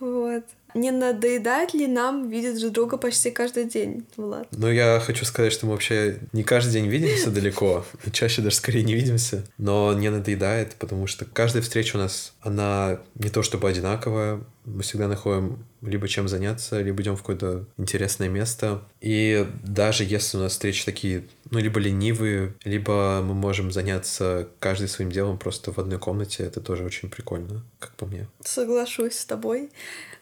Вот. 0.00 0.44
Не 0.74 0.90
надоедает 0.90 1.74
ли 1.74 1.86
нам 1.86 2.28
видеть 2.28 2.60
друг 2.60 2.72
друга 2.72 2.96
почти 2.96 3.30
каждый 3.30 3.64
день, 3.64 4.06
Влад? 4.16 4.48
Ну, 4.52 4.70
я 4.70 5.00
хочу 5.00 5.24
сказать, 5.24 5.52
что 5.52 5.66
мы 5.66 5.72
вообще 5.72 6.18
не 6.32 6.44
каждый 6.44 6.72
день 6.72 6.86
видимся 6.86 7.30
далеко, 7.30 7.84
и 8.04 8.10
чаще 8.10 8.42
даже 8.42 8.56
скорее 8.56 8.82
не 8.84 8.94
видимся, 8.94 9.44
но 9.56 9.92
не 9.94 10.10
надоедает, 10.10 10.74
потому 10.76 11.06
что 11.06 11.24
каждая 11.24 11.62
встреча 11.62 11.96
у 11.96 11.98
нас, 11.98 12.34
она 12.40 13.00
не 13.14 13.30
то 13.30 13.42
чтобы 13.42 13.68
одинаковая, 13.68 14.40
мы 14.64 14.82
всегда 14.82 15.08
находим 15.08 15.64
либо 15.80 16.08
чем 16.08 16.28
заняться, 16.28 16.80
либо 16.80 17.02
идем 17.02 17.16
в 17.16 17.20
какое-то 17.20 17.64
интересное 17.76 18.28
место. 18.28 18.82
И 19.00 19.46
даже 19.62 20.04
если 20.04 20.36
у 20.36 20.40
нас 20.40 20.52
встречи 20.52 20.84
такие, 20.84 21.24
ну, 21.50 21.58
либо 21.58 21.78
ленивые, 21.78 22.54
либо 22.64 23.22
мы 23.22 23.34
можем 23.34 23.70
заняться 23.70 24.48
каждый 24.58 24.88
своим 24.88 25.10
делом 25.10 25.38
просто 25.38 25.72
в 25.72 25.78
одной 25.78 25.98
комнате, 25.98 26.42
это 26.42 26.60
тоже 26.60 26.84
очень 26.84 27.08
прикольно, 27.08 27.62
как 27.78 27.92
по 27.92 28.06
мне. 28.06 28.28
Соглашусь 28.44 29.14
с 29.14 29.24
тобой. 29.24 29.70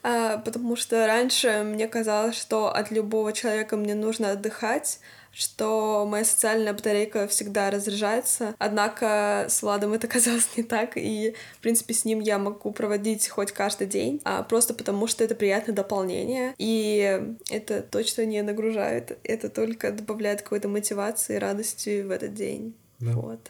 А, 0.08 0.38
потому 0.38 0.76
что 0.76 1.04
раньше 1.04 1.64
мне 1.64 1.88
казалось, 1.88 2.38
что 2.38 2.72
от 2.72 2.92
любого 2.92 3.32
человека 3.32 3.76
мне 3.76 3.96
нужно 3.96 4.30
отдыхать, 4.30 5.00
что 5.32 6.06
моя 6.08 6.24
социальная 6.24 6.72
батарейка 6.72 7.26
всегда 7.26 7.72
разряжается. 7.72 8.54
Однако 8.60 9.46
с 9.48 9.62
Владом 9.62 9.94
это 9.94 10.06
казалось 10.08 10.48
не 10.56 10.62
так, 10.62 10.92
и, 10.96 11.34
в 11.56 11.60
принципе, 11.60 11.92
с 11.92 12.04
ним 12.04 12.20
я 12.20 12.38
могу 12.38 12.70
проводить 12.70 13.28
хоть 13.28 13.50
каждый 13.50 13.88
день, 13.88 14.20
а 14.22 14.44
просто 14.44 14.74
потому 14.74 15.08
что 15.08 15.24
это 15.24 15.34
приятное 15.34 15.74
дополнение, 15.74 16.54
и 16.56 17.20
это 17.50 17.82
точно 17.82 18.26
не 18.26 18.42
нагружает, 18.42 19.18
это 19.24 19.48
только 19.48 19.90
добавляет 19.90 20.42
какой-то 20.42 20.68
мотивации 20.68 21.34
и 21.34 21.40
радости 21.40 22.02
в 22.02 22.12
этот 22.12 22.32
день. 22.32 22.76
Да. 23.00 23.10
Вот. 23.10 23.40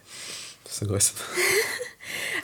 Согласен. 0.70 1.14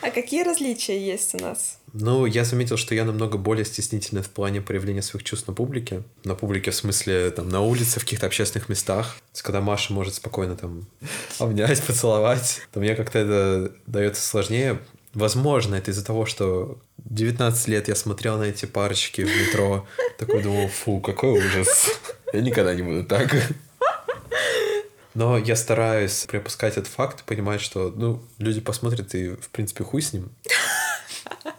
А 0.01 0.11
какие 0.11 0.43
различия 0.43 0.99
есть 0.99 1.33
у 1.35 1.37
нас? 1.37 1.79
Ну, 1.93 2.25
я 2.25 2.43
заметил, 2.43 2.75
что 2.75 2.93
я 2.93 3.05
намного 3.05 3.37
более 3.37 3.63
стеснительный 3.63 4.21
в 4.21 4.29
плане 4.29 4.59
проявления 4.61 5.01
своих 5.01 5.23
чувств 5.23 5.47
на 5.47 5.53
публике. 5.53 6.03
На 6.25 6.35
публике, 6.35 6.71
в 6.71 6.75
смысле, 6.75 7.31
там, 7.31 7.47
на 7.47 7.61
улице, 7.61 7.99
в 7.99 8.03
каких-то 8.03 8.25
общественных 8.25 8.67
местах. 8.67 9.15
Когда 9.41 9.61
Маша 9.61 9.93
может 9.93 10.15
спокойно 10.15 10.57
там 10.57 10.87
обнять, 11.39 11.81
поцеловать, 11.83 12.61
то 12.73 12.79
мне 12.81 12.95
как-то 12.95 13.19
это 13.19 13.75
дается 13.85 14.21
сложнее. 14.21 14.79
Возможно, 15.13 15.75
это 15.75 15.91
из-за 15.91 16.03
того, 16.03 16.25
что 16.25 16.79
19 16.97 17.67
лет 17.67 17.87
я 17.87 17.95
смотрел 17.95 18.37
на 18.37 18.43
эти 18.43 18.65
парочки 18.65 19.21
в 19.21 19.27
метро, 19.27 19.87
такой 20.17 20.41
думал, 20.41 20.67
фу, 20.67 20.99
какой 20.99 21.31
ужас. 21.31 21.87
Я 22.33 22.41
никогда 22.41 22.73
не 22.73 22.81
буду 22.81 23.03
так. 23.03 23.31
Но 25.13 25.37
я 25.37 25.55
стараюсь 25.55 26.25
пропускать 26.27 26.77
этот 26.77 26.87
факт, 26.91 27.23
понимать, 27.23 27.61
что, 27.61 27.93
ну, 27.95 28.23
люди 28.39 28.61
посмотрят 28.61 29.13
и, 29.13 29.35
в 29.35 29.49
принципе, 29.49 29.83
хуй 29.83 30.01
с 30.01 30.13
ним. 30.13 30.31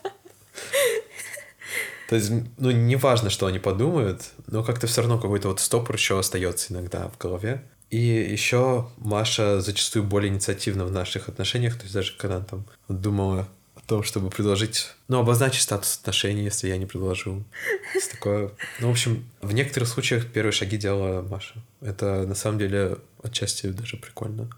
То 2.09 2.17
есть, 2.17 2.31
ну, 2.59 2.71
не 2.71 2.97
важно, 2.97 3.31
что 3.31 3.47
они 3.47 3.59
подумают, 3.59 4.23
но 4.47 4.63
как-то 4.63 4.87
все 4.87 5.03
равно 5.03 5.19
какой-то 5.19 5.49
вот 5.49 5.61
стопор 5.61 5.95
еще 5.97 6.19
остается 6.19 6.73
иногда 6.73 7.09
в 7.09 7.19
голове. 7.19 7.63
И 7.91 7.99
еще 7.99 8.89
Маша 8.99 9.61
зачастую 9.61 10.05
более 10.05 10.33
инициативна 10.33 10.85
в 10.85 10.91
наших 10.91 11.29
отношениях, 11.29 11.77
то 11.77 11.83
есть 11.83 11.95
даже 11.95 12.17
когда 12.17 12.41
там 12.41 12.67
думала 12.89 13.49
том, 13.87 14.03
чтобы 14.03 14.31
предложить, 14.31 14.91
ну, 15.09 15.19
обозначить 15.19 15.63
статус 15.63 15.99
отношений, 16.01 16.45
если 16.45 16.69
я 16.69 16.77
не 16.77 16.87
предложу. 16.87 17.45
Есть 17.95 18.13
такое. 18.13 18.51
Ну, 18.81 18.89
в 18.89 18.91
общем, 18.91 19.25
в 19.43 19.53
некоторых 19.53 19.89
случаях 19.89 20.27
первые 20.27 20.53
шаги 20.53 20.77
делала 20.77 21.23
Маша. 21.23 21.55
Это 21.81 22.27
на 22.27 22.35
самом 22.35 22.59
деле 22.59 22.99
отчасти 23.23 23.67
даже 23.67 23.97
прикольно. 23.97 24.49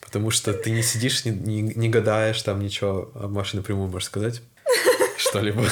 Потому 0.00 0.30
что 0.30 0.52
ты 0.52 0.70
не 0.70 0.82
сидишь, 0.82 1.24
не, 1.24 1.32
не, 1.32 1.62
не 1.62 1.88
гадаешь 1.88 2.40
там 2.42 2.60
ничего, 2.60 3.10
а 3.14 3.28
Маша 3.28 3.56
напрямую 3.56 3.88
можешь 3.88 4.06
сказать 4.06 4.42
что-либо. 5.16 5.64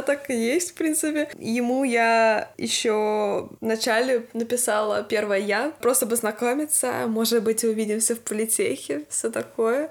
Да, 0.00 0.02
так 0.02 0.30
и 0.30 0.34
есть, 0.34 0.70
в 0.70 0.74
принципе. 0.74 1.28
Ему 1.38 1.84
я 1.84 2.50
еще 2.56 3.48
в 3.60 3.64
начале 3.64 4.26
написала 4.32 5.02
первое 5.02 5.38
я, 5.38 5.72
просто 5.80 6.06
познакомиться, 6.06 7.04
может 7.06 7.42
быть, 7.42 7.64
увидимся 7.64 8.14
в 8.14 8.20
политехе, 8.20 9.02
все 9.10 9.30
такое. 9.30 9.90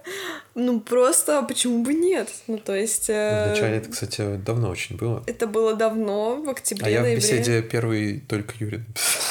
Ну, 0.56 0.80
просто 0.80 1.44
почему 1.44 1.84
бы 1.84 1.94
нет? 1.94 2.30
Ну, 2.48 2.58
то 2.58 2.76
есть... 2.76 3.10
Э... 3.10 3.46
В 3.46 3.50
начале 3.50 3.78
это, 3.78 3.92
кстати, 3.92 4.38
давно 4.38 4.70
очень 4.70 4.98
было. 4.98 5.24
Это 5.28 5.46
было 5.46 5.76
давно, 5.76 6.38
в 6.38 6.50
октябре, 6.50 6.88
А 6.88 6.90
я 6.90 7.04
в 7.04 7.16
беседе 7.16 7.62
первый 7.62 8.22
только 8.22 8.54
Юрий 8.60 8.80
написал. 8.80 9.22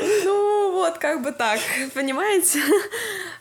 Ну, 0.24 0.72
вот 0.72 0.96
как 0.98 1.22
бы 1.22 1.32
так, 1.32 1.60
понимаете? 1.92 2.60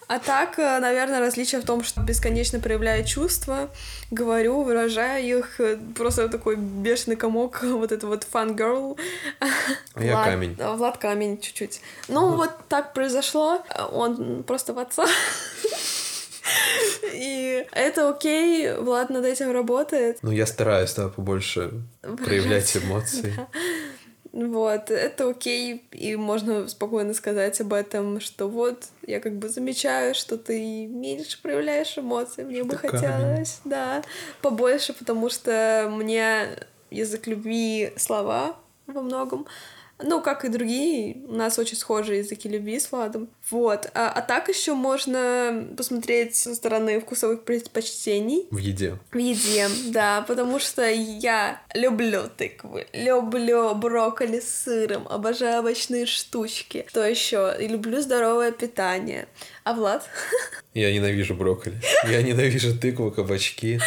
А 0.08 0.20
так, 0.20 0.58
э, 0.58 0.80
наверное, 0.80 1.20
различие 1.20 1.60
в 1.60 1.66
том, 1.66 1.84
что 1.84 2.00
бесконечно 2.02 2.60
проявляю 2.60 3.06
чувства, 3.06 3.70
говорю, 4.10 4.64
выражаю 4.64 5.40
их, 5.40 5.60
э, 5.60 5.78
просто 5.96 6.30
такой 6.30 6.56
бешеный 6.56 7.18
комок, 7.18 7.60
вот 7.64 7.92
это 7.92 8.08
вот. 8.08 8.26
А 8.32 10.04
я 10.04 10.24
камень. 10.24 10.56
Влад 10.56 10.98
камень 10.98 11.40
чуть-чуть. 11.40 11.82
Ну, 12.08 12.36
вот 12.36 12.52
так 12.70 12.94
произошло, 12.94 13.64
он 13.92 14.44
просто 14.44 14.74
в 14.74 14.80
отца. 14.80 15.06
И 17.14 17.66
это 17.72 18.10
окей, 18.10 18.74
Влад 18.76 19.10
над 19.10 19.26
этим 19.26 19.52
работает. 19.52 20.20
Ну, 20.22 20.32
я 20.32 20.46
стараюсь, 20.46 20.94
да, 20.94 21.10
побольше 21.10 21.72
проявлять 22.02 22.78
эмоции. 22.78 23.34
Да. 23.36 23.48
Вот, 24.46 24.92
это 24.92 25.28
окей, 25.28 25.84
и 25.92 26.16
можно 26.16 26.68
спокойно 26.68 27.16
сказать 27.16 27.60
об 27.60 27.74
этом, 27.74 28.20
что 28.20 28.48
вот, 28.48 28.84
я 29.02 29.20
как 29.20 29.34
бы 29.38 29.50
замечаю, 29.50 30.14
что 30.14 30.38
ты 30.38 30.86
меньше 30.86 31.42
проявляешь 31.42 31.98
эмоции, 31.98 32.44
мне 32.44 32.60
что 32.60 32.68
бы 32.68 32.78
хотелось, 32.78 33.02
камень. 33.10 33.48
да, 33.66 34.04
побольше, 34.44 34.94
потому 34.94 35.32
что 35.32 35.92
мне 35.92 36.50
язык 36.92 37.26
любви 37.26 37.94
слова 37.96 38.56
во 38.86 39.02
многом, 39.02 39.48
Ну, 40.00 40.22
как 40.22 40.46
и 40.46 40.50
другие, 40.50 41.18
у 41.28 41.34
нас 41.34 41.58
очень 41.58 41.76
схожие 41.76 42.20
языки 42.20 42.48
любви 42.48 42.80
с 42.80 42.92
Владом. 42.92 43.30
Вот. 43.50 43.90
А, 43.96 44.12
а 44.12 44.22
так 44.22 44.48
еще 44.48 44.74
можно 44.74 45.68
посмотреть 45.76 46.36
со 46.36 46.54
стороны 46.54 47.00
вкусовых 47.00 47.44
предпочтений. 47.44 48.48
В 48.52 48.58
еде. 48.58 49.00
В 49.12 49.18
еде, 49.18 49.68
да, 49.88 50.22
потому 50.28 50.60
что 50.60 50.88
я 50.88 51.62
люблю 51.74 52.24
тыквы, 52.36 52.86
люблю 52.94 53.74
брокколи 53.74 54.40
с 54.40 54.64
сыром, 54.64 55.08
обожаю 55.08 55.60
овощные 55.62 56.06
штучки. 56.06 56.86
Что 56.90 57.04
еще? 57.04 57.56
И 57.60 57.68
люблю 57.68 58.00
здоровое 58.02 58.52
питание. 58.52 59.28
А 59.64 59.74
Влад? 59.74 60.08
Я 60.76 60.94
ненавижу 60.94 61.34
брокколи. 61.34 61.82
Я 62.08 62.22
ненавижу 62.22 62.78
тыкву, 62.78 63.10
кабачки, 63.10 63.80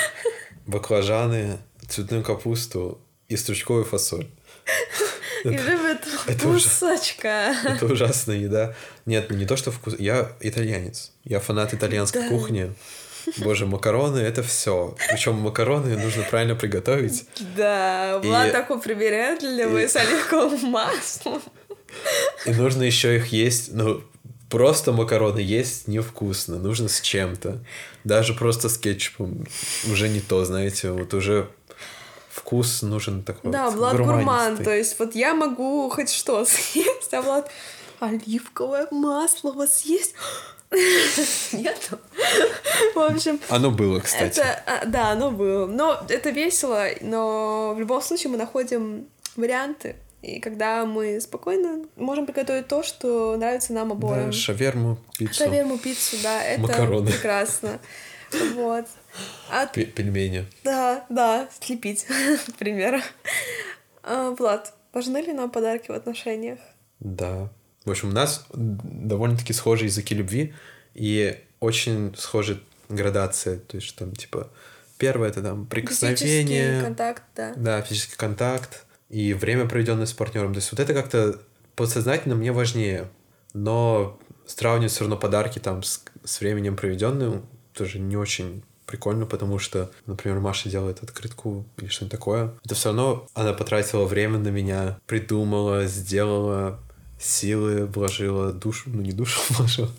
баклажаны, 0.66 1.58
цветную 1.88 2.24
капусту 2.24 3.00
и 3.28 3.36
стручковую 3.36 3.84
фасоль. 3.84 4.26
И 5.44 5.48
любит 5.48 6.00
кусочка. 6.42 7.54
Это 7.64 7.86
ужасная 7.86 8.36
еда. 8.36 8.74
Нет, 9.06 9.30
не 9.30 9.46
то, 9.46 9.56
что 9.56 9.70
вкус... 9.70 9.94
Я 9.98 10.32
итальянец. 10.40 11.12
Я 11.24 11.40
фанат 11.40 11.74
итальянской 11.74 12.28
кухни. 12.28 12.72
Боже, 13.38 13.66
макароны 13.66 14.18
это 14.18 14.42
все. 14.42 14.96
Причем 15.08 15.36
макароны 15.36 15.96
нужно 15.96 16.22
правильно 16.24 16.54
приготовить. 16.54 17.26
Да, 17.56 18.18
Влад 18.22 18.48
и... 18.48 18.52
такой 18.52 18.80
привередливый, 18.80 19.84
и... 19.84 19.88
с 19.88 19.96
оливковым 19.96 20.70
маслом. 20.70 21.42
И 22.46 22.50
нужно 22.52 22.82
еще 22.82 23.16
их 23.16 23.28
есть, 23.28 23.72
ну, 23.72 24.02
просто 24.48 24.92
макароны 24.92 25.40
есть 25.40 25.88
невкусно, 25.88 26.58
нужно 26.58 26.88
с 26.88 27.00
чем-то. 27.00 27.62
Даже 28.04 28.34
просто 28.34 28.68
с 28.68 28.78
кетчупом 28.78 29.46
уже 29.90 30.08
не 30.08 30.20
то, 30.20 30.44
знаете, 30.44 30.90
вот 30.90 31.14
уже 31.14 31.48
вкус 32.30 32.82
нужен 32.82 33.22
такой. 33.22 33.50
Да, 33.50 33.66
вот, 33.66 33.74
Влад 33.76 33.96
гурман, 33.96 34.56
то 34.56 34.74
есть 34.74 34.98
вот 34.98 35.14
я 35.14 35.34
могу 35.34 35.88
хоть 35.90 36.10
что 36.10 36.44
съесть, 36.46 37.12
а 37.12 37.22
Влад 37.22 37.50
оливковое 37.98 38.88
масло 38.90 39.50
у 39.50 39.54
вас 39.54 39.82
есть? 39.82 40.14
Нет. 41.52 41.90
В 42.94 42.98
общем... 42.98 43.40
Оно 43.48 43.70
было, 43.70 43.98
кстати. 44.00 44.38
Это, 44.38 44.62
а, 44.66 44.86
да, 44.86 45.10
оно 45.10 45.32
было. 45.32 45.66
Но 45.66 46.00
это 46.08 46.30
весело, 46.30 46.86
но 47.00 47.74
в 47.74 47.80
любом 47.80 48.00
случае 48.00 48.30
мы 48.30 48.38
находим 48.38 49.06
варианты. 49.36 49.96
И 50.22 50.38
когда 50.38 50.84
мы 50.84 51.20
спокойно 51.20 51.86
можем 51.96 52.26
приготовить 52.26 52.68
то, 52.68 52.82
что 52.82 53.36
нравится 53.36 53.72
нам 53.72 53.92
обоим. 53.92 54.26
Да, 54.26 54.32
шаверму, 54.32 54.98
пиццу. 55.18 55.34
Шаверму, 55.34 55.78
пиццу, 55.78 56.16
да, 56.22 56.42
это 56.44 56.60
Макароны. 56.60 57.10
прекрасно. 57.10 57.80
Вот. 58.54 58.86
А... 59.50 59.66
Пельмени. 59.66 60.46
Да, 60.64 61.04
да, 61.08 61.48
слепить, 61.60 62.06
к 62.48 62.54
примеру. 62.54 63.00
А, 64.02 64.30
Влад, 64.30 64.74
важны 64.92 65.18
ли 65.18 65.32
нам 65.32 65.50
подарки 65.50 65.90
в 65.90 65.94
отношениях? 65.94 66.58
Да. 67.00 67.50
В 67.84 67.90
общем, 67.90 68.10
у 68.10 68.12
нас 68.12 68.46
довольно-таки 68.52 69.52
схожие 69.52 69.86
языки 69.86 70.14
любви 70.14 70.54
и 70.94 71.38
очень 71.60 72.14
схожая 72.16 72.58
градация. 72.88 73.58
То 73.58 73.76
есть, 73.76 73.96
там, 73.96 74.14
типа, 74.14 74.50
первое 74.98 75.28
это 75.28 75.42
там 75.42 75.66
прикосновение. 75.66 76.46
Физический 76.46 76.84
контакт, 76.84 77.22
да. 77.34 77.54
Да, 77.56 77.82
физический 77.82 78.16
контакт 78.16 78.84
и 79.08 79.32
время, 79.32 79.66
проведенное 79.66 80.06
с 80.06 80.12
партнером. 80.12 80.52
То 80.52 80.58
есть, 80.58 80.70
вот 80.72 80.80
это 80.80 80.94
как-то 80.94 81.40
подсознательно 81.74 82.34
мне 82.34 82.52
важнее. 82.52 83.08
Но 83.54 84.18
сравнивать 84.46 84.92
все 84.92 85.00
равно 85.00 85.16
подарки 85.16 85.58
там 85.58 85.82
с, 85.82 86.04
с 86.24 86.40
временем 86.40 86.76
проведенным 86.76 87.46
тоже 87.72 87.98
не 87.98 88.16
очень 88.16 88.62
прикольно, 88.90 89.24
потому 89.24 89.60
что, 89.60 89.92
например, 90.06 90.40
Маша 90.40 90.68
делает 90.68 91.00
открытку 91.00 91.64
или 91.76 91.86
что-нибудь 91.86 92.10
такое. 92.10 92.52
Это 92.64 92.74
все 92.74 92.88
равно 92.88 93.28
она 93.34 93.52
потратила 93.52 94.04
время 94.04 94.38
на 94.38 94.48
меня, 94.48 94.98
придумала, 95.06 95.86
сделала, 95.86 96.80
силы 97.20 97.86
вложила, 97.86 98.52
душу, 98.52 98.90
ну 98.90 99.00
не 99.00 99.12
душу 99.12 99.40
вложила. 99.50 99.90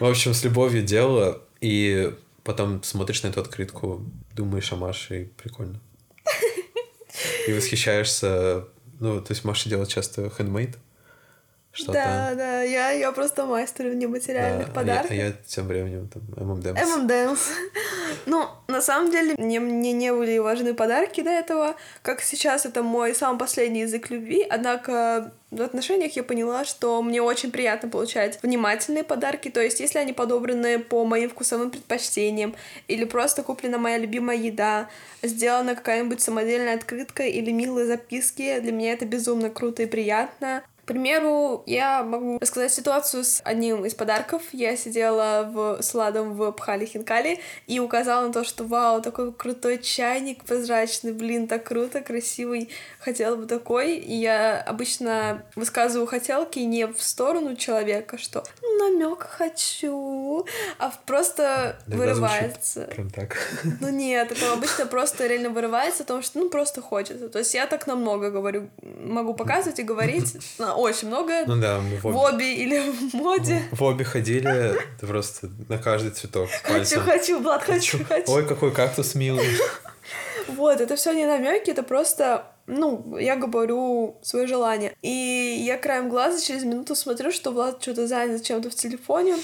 В 0.00 0.04
общем, 0.04 0.34
с 0.34 0.44
любовью 0.44 0.82
делала, 0.82 1.40
и 1.62 2.14
потом 2.44 2.82
смотришь 2.82 3.22
на 3.22 3.28
эту 3.28 3.40
открытку, 3.40 4.04
думаешь 4.34 4.70
о 4.72 4.76
Маше, 4.76 5.22
и 5.22 5.24
прикольно. 5.24 5.80
И 7.48 7.52
восхищаешься, 7.54 8.66
ну, 9.00 9.18
то 9.22 9.32
есть 9.32 9.44
Маша 9.44 9.70
делает 9.70 9.88
часто 9.88 10.28
хендмейд, 10.28 10.76
что 11.76 11.92
да, 11.92 12.34
да, 12.34 12.62
я, 12.62 12.90
я 12.90 13.12
просто 13.12 13.44
мастер 13.44 13.94
нематериальных 13.94 14.68
да, 14.68 14.72
подарков. 14.72 15.10
А 15.10 15.14
я, 15.14 15.24
а 15.24 15.26
я 15.26 15.32
тем 15.46 15.66
временем 15.66 16.08
там 16.08 16.22
M&M's. 16.36 16.78
M&M's. 17.06 17.40
ну, 18.24 18.48
на 18.66 18.80
самом 18.80 19.10
деле, 19.10 19.34
мне, 19.36 19.60
мне 19.60 19.92
не 19.92 20.12
были 20.12 20.38
важны 20.38 20.72
подарки 20.74 21.20
до 21.20 21.30
этого, 21.30 21.76
как 22.02 22.22
сейчас 22.22 22.64
это 22.64 22.82
мой 22.82 23.14
самый 23.14 23.38
последний 23.38 23.80
язык 23.80 24.10
любви, 24.10 24.46
однако 24.48 25.32
в 25.50 25.62
отношениях 25.62 26.16
я 26.16 26.22
поняла, 26.22 26.64
что 26.64 27.00
мне 27.02 27.22
очень 27.22 27.50
приятно 27.50 27.88
получать 27.88 28.38
внимательные 28.42 29.04
подарки, 29.04 29.50
то 29.50 29.60
есть 29.60 29.78
если 29.80 29.98
они 29.98 30.12
подобраны 30.12 30.78
по 30.78 31.04
моим 31.04 31.30
вкусовым 31.30 31.70
предпочтениям, 31.70 32.54
или 32.88 33.04
просто 33.04 33.42
куплена 33.42 33.78
моя 33.78 33.98
любимая 33.98 34.36
еда, 34.36 34.88
сделана 35.22 35.74
какая-нибудь 35.74 36.20
самодельная 36.20 36.74
открытка 36.74 37.24
или 37.24 37.50
милые 37.50 37.86
записки, 37.86 38.58
для 38.60 38.72
меня 38.72 38.92
это 38.92 39.04
безумно 39.04 39.50
круто 39.50 39.82
и 39.82 39.86
приятно. 39.86 40.62
К 40.86 40.94
примеру, 40.94 41.64
я 41.66 42.04
могу 42.04 42.38
рассказать 42.38 42.72
ситуацию 42.72 43.24
с 43.24 43.40
одним 43.42 43.84
из 43.84 43.94
подарков. 43.94 44.40
Я 44.52 44.76
сидела 44.76 45.50
в, 45.52 45.82
с 45.82 45.92
Ладом 45.94 46.34
в 46.34 46.52
Пхали 46.52 46.86
Хинкали 46.86 47.40
и 47.66 47.80
указала 47.80 48.28
на 48.28 48.32
то, 48.32 48.44
что 48.44 48.62
вау, 48.62 49.02
такой 49.02 49.32
крутой 49.32 49.78
чайник 49.78 50.44
прозрачный, 50.44 51.12
блин, 51.12 51.48
так 51.48 51.64
круто, 51.64 52.02
красивый, 52.02 52.68
хотела 53.00 53.34
бы 53.34 53.46
такой. 53.46 53.96
И 53.96 54.14
я 54.14 54.60
обычно 54.60 55.42
высказываю 55.56 56.06
хотелки 56.06 56.60
не 56.60 56.86
в 56.86 57.02
сторону 57.02 57.56
человека, 57.56 58.16
что 58.16 58.44
намек 58.78 59.22
хочу, 59.22 60.46
а 60.78 60.92
просто 61.04 61.80
да, 61.88 61.96
вырывается. 61.96 62.82
Прям 62.82 63.10
так. 63.10 63.36
Ну 63.80 63.88
нет, 63.88 64.30
это 64.30 64.52
обычно 64.52 64.86
просто 64.86 65.26
реально 65.26 65.50
вырывается, 65.50 66.04
потому 66.04 66.22
что 66.22 66.38
ну 66.38 66.48
просто 66.48 66.80
хочется. 66.80 67.28
То 67.28 67.40
есть 67.40 67.54
я 67.54 67.66
так 67.66 67.88
намного 67.88 68.30
говорю, 68.30 68.68
могу 68.82 69.34
показывать 69.34 69.80
и 69.80 69.82
говорить, 69.82 70.36
очень 70.76 71.08
много. 71.08 71.44
Ну 71.46 71.56
да, 71.60 71.80
мы 71.80 71.96
в 71.98 72.16
обе. 72.16 72.54
или 72.54 72.90
в 72.90 73.14
моде. 73.14 73.62
В 73.72 73.82
обе 73.82 74.04
ходили 74.04 74.78
просто 75.00 75.50
на 75.68 75.78
каждый 75.78 76.10
цветок 76.10 76.48
Хочу, 76.62 77.00
хочу, 77.00 77.40
Влад, 77.40 77.62
хочу, 77.62 78.04
хочу. 78.04 78.32
Ой, 78.32 78.46
какой 78.46 78.72
кактус 78.72 79.14
милый. 79.14 79.46
Вот, 80.48 80.80
это 80.80 80.94
все 80.96 81.12
не 81.12 81.26
намеки, 81.26 81.70
это 81.70 81.82
просто 81.82 82.46
ну, 82.66 83.16
я 83.16 83.36
говорю 83.36 84.18
свое 84.22 84.46
желание. 84.46 84.94
И 85.02 85.08
я 85.66 85.78
краем 85.78 86.08
глаза 86.08 86.40
через 86.40 86.64
минуту 86.64 86.94
смотрю, 86.94 87.32
что 87.32 87.52
Влад 87.52 87.82
что-то 87.82 88.06
занят 88.06 88.42
чем-то 88.42 88.70
в 88.70 88.74
телефоне 88.74 89.36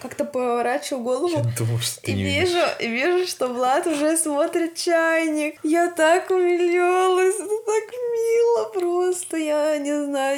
как-то 0.00 0.24
поворачиваю 0.24 1.02
голову 1.02 1.42
думал, 1.58 1.78
что 1.78 2.00
и 2.02 2.12
вижу, 2.12 2.58
и 2.78 2.88
вижу, 2.88 3.26
что 3.26 3.48
Влад 3.48 3.86
уже 3.86 4.16
смотрит 4.16 4.76
чайник. 4.76 5.58
Я 5.62 5.90
так 5.90 6.30
умилялась, 6.30 7.34
это 7.34 7.44
так 7.44 7.84
мило 7.92 8.31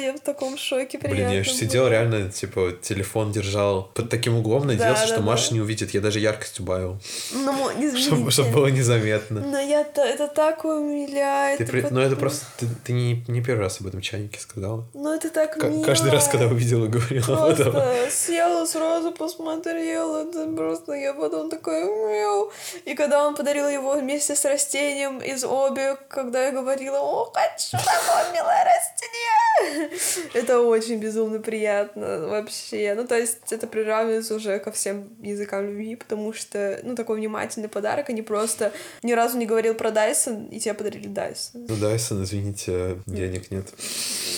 я 0.05 0.13
в 0.13 0.19
таком 0.19 0.57
шоке 0.57 0.97
Блин, 0.97 1.29
я 1.29 1.43
же 1.43 1.51
сидел 1.51 1.87
реально, 1.87 2.29
типа, 2.29 2.73
телефон 2.81 3.31
держал 3.31 3.83
под 3.93 4.09
таким 4.09 4.37
углом, 4.37 4.67
надеялся, 4.67 5.01
да, 5.01 5.07
что 5.07 5.17
да, 5.17 5.23
Маша 5.23 5.49
да. 5.49 5.55
не 5.55 5.61
увидит. 5.61 5.93
Я 5.93 6.01
даже 6.01 6.19
яркость 6.19 6.59
убавил. 6.59 6.97
Ну, 7.33 7.71
чтобы, 7.97 8.31
чтобы 8.31 8.49
было 8.51 8.67
незаметно. 8.67 9.41
Но 9.41 9.59
я 9.59 9.83
то 9.83 10.01
это 10.01 10.27
так 10.27 10.65
умиляет. 10.65 11.57
Ты 11.57 11.65
при... 11.65 11.81
Ну, 11.81 11.99
это 11.99 12.15
просто... 12.15 12.45
Ты, 12.57 12.67
ты 12.83 12.93
не, 12.93 13.25
не 13.27 13.41
первый 13.41 13.61
раз 13.61 13.81
об 13.81 13.87
этом 13.87 14.01
чайнике 14.01 14.39
сказала. 14.39 14.85
Ну, 14.93 15.13
это 15.13 15.29
так 15.29 15.57
К- 15.57 15.63
мило. 15.63 15.83
Каждый 15.83 16.11
раз, 16.11 16.27
когда 16.27 16.47
увидела, 16.47 16.87
говорила 16.87 17.25
просто 17.25 17.67
об 17.67 17.75
этом. 17.75 18.11
съела 18.11 18.65
сразу 18.65 19.11
посмотрел, 19.11 20.15
это 20.17 20.47
просто 20.47 20.93
я 20.93 21.13
потом 21.13 21.49
такой 21.49 21.83
мяу. 21.83 22.51
И 22.85 22.93
когда 22.95 23.27
он 23.27 23.35
подарил 23.35 23.67
его 23.67 23.93
вместе 23.93 24.35
с 24.35 24.45
растением 24.45 25.19
из 25.19 25.43
обе, 25.43 25.97
когда 26.09 26.45
я 26.45 26.51
говорила, 26.51 26.99
о, 26.99 27.31
хочу 27.33 27.77
такое 27.77 28.31
милое 28.33 28.63
растение, 28.63 29.94
это 30.33 30.59
очень 30.59 30.99
безумно 30.99 31.39
приятно 31.39 32.27
вообще. 32.27 32.93
Ну, 32.95 33.07
то 33.07 33.17
есть 33.17 33.51
это 33.51 33.67
приравнивается 33.67 34.35
уже 34.35 34.59
ко 34.59 34.71
всем 34.71 35.09
языкам 35.21 35.67
любви, 35.67 35.95
потому 35.95 36.33
что, 36.33 36.79
ну, 36.83 36.95
такой 36.95 37.17
внимательный 37.17 37.69
подарок, 37.69 38.09
а 38.09 38.13
не 38.13 38.21
просто 38.21 38.71
ни 39.03 39.13
разу 39.13 39.37
не 39.37 39.45
говорил 39.45 39.75
про 39.75 39.91
Дайсон, 39.91 40.47
и 40.47 40.59
тебе 40.59 40.73
подарили 40.73 41.07
Дайсон. 41.07 41.65
Ну, 41.67 41.75
Дайсон, 41.75 42.23
извините, 42.23 42.97
денег 43.05 43.51
нет. 43.51 43.67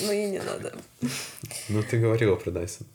Ну, 0.05 0.11
и 0.11 0.25
не 0.25 0.39
надо. 0.39 0.73
Ну, 1.69 1.83
ты 1.83 1.97
говорила 1.99 2.35
про 2.35 2.51
Дайсон. 2.51 2.87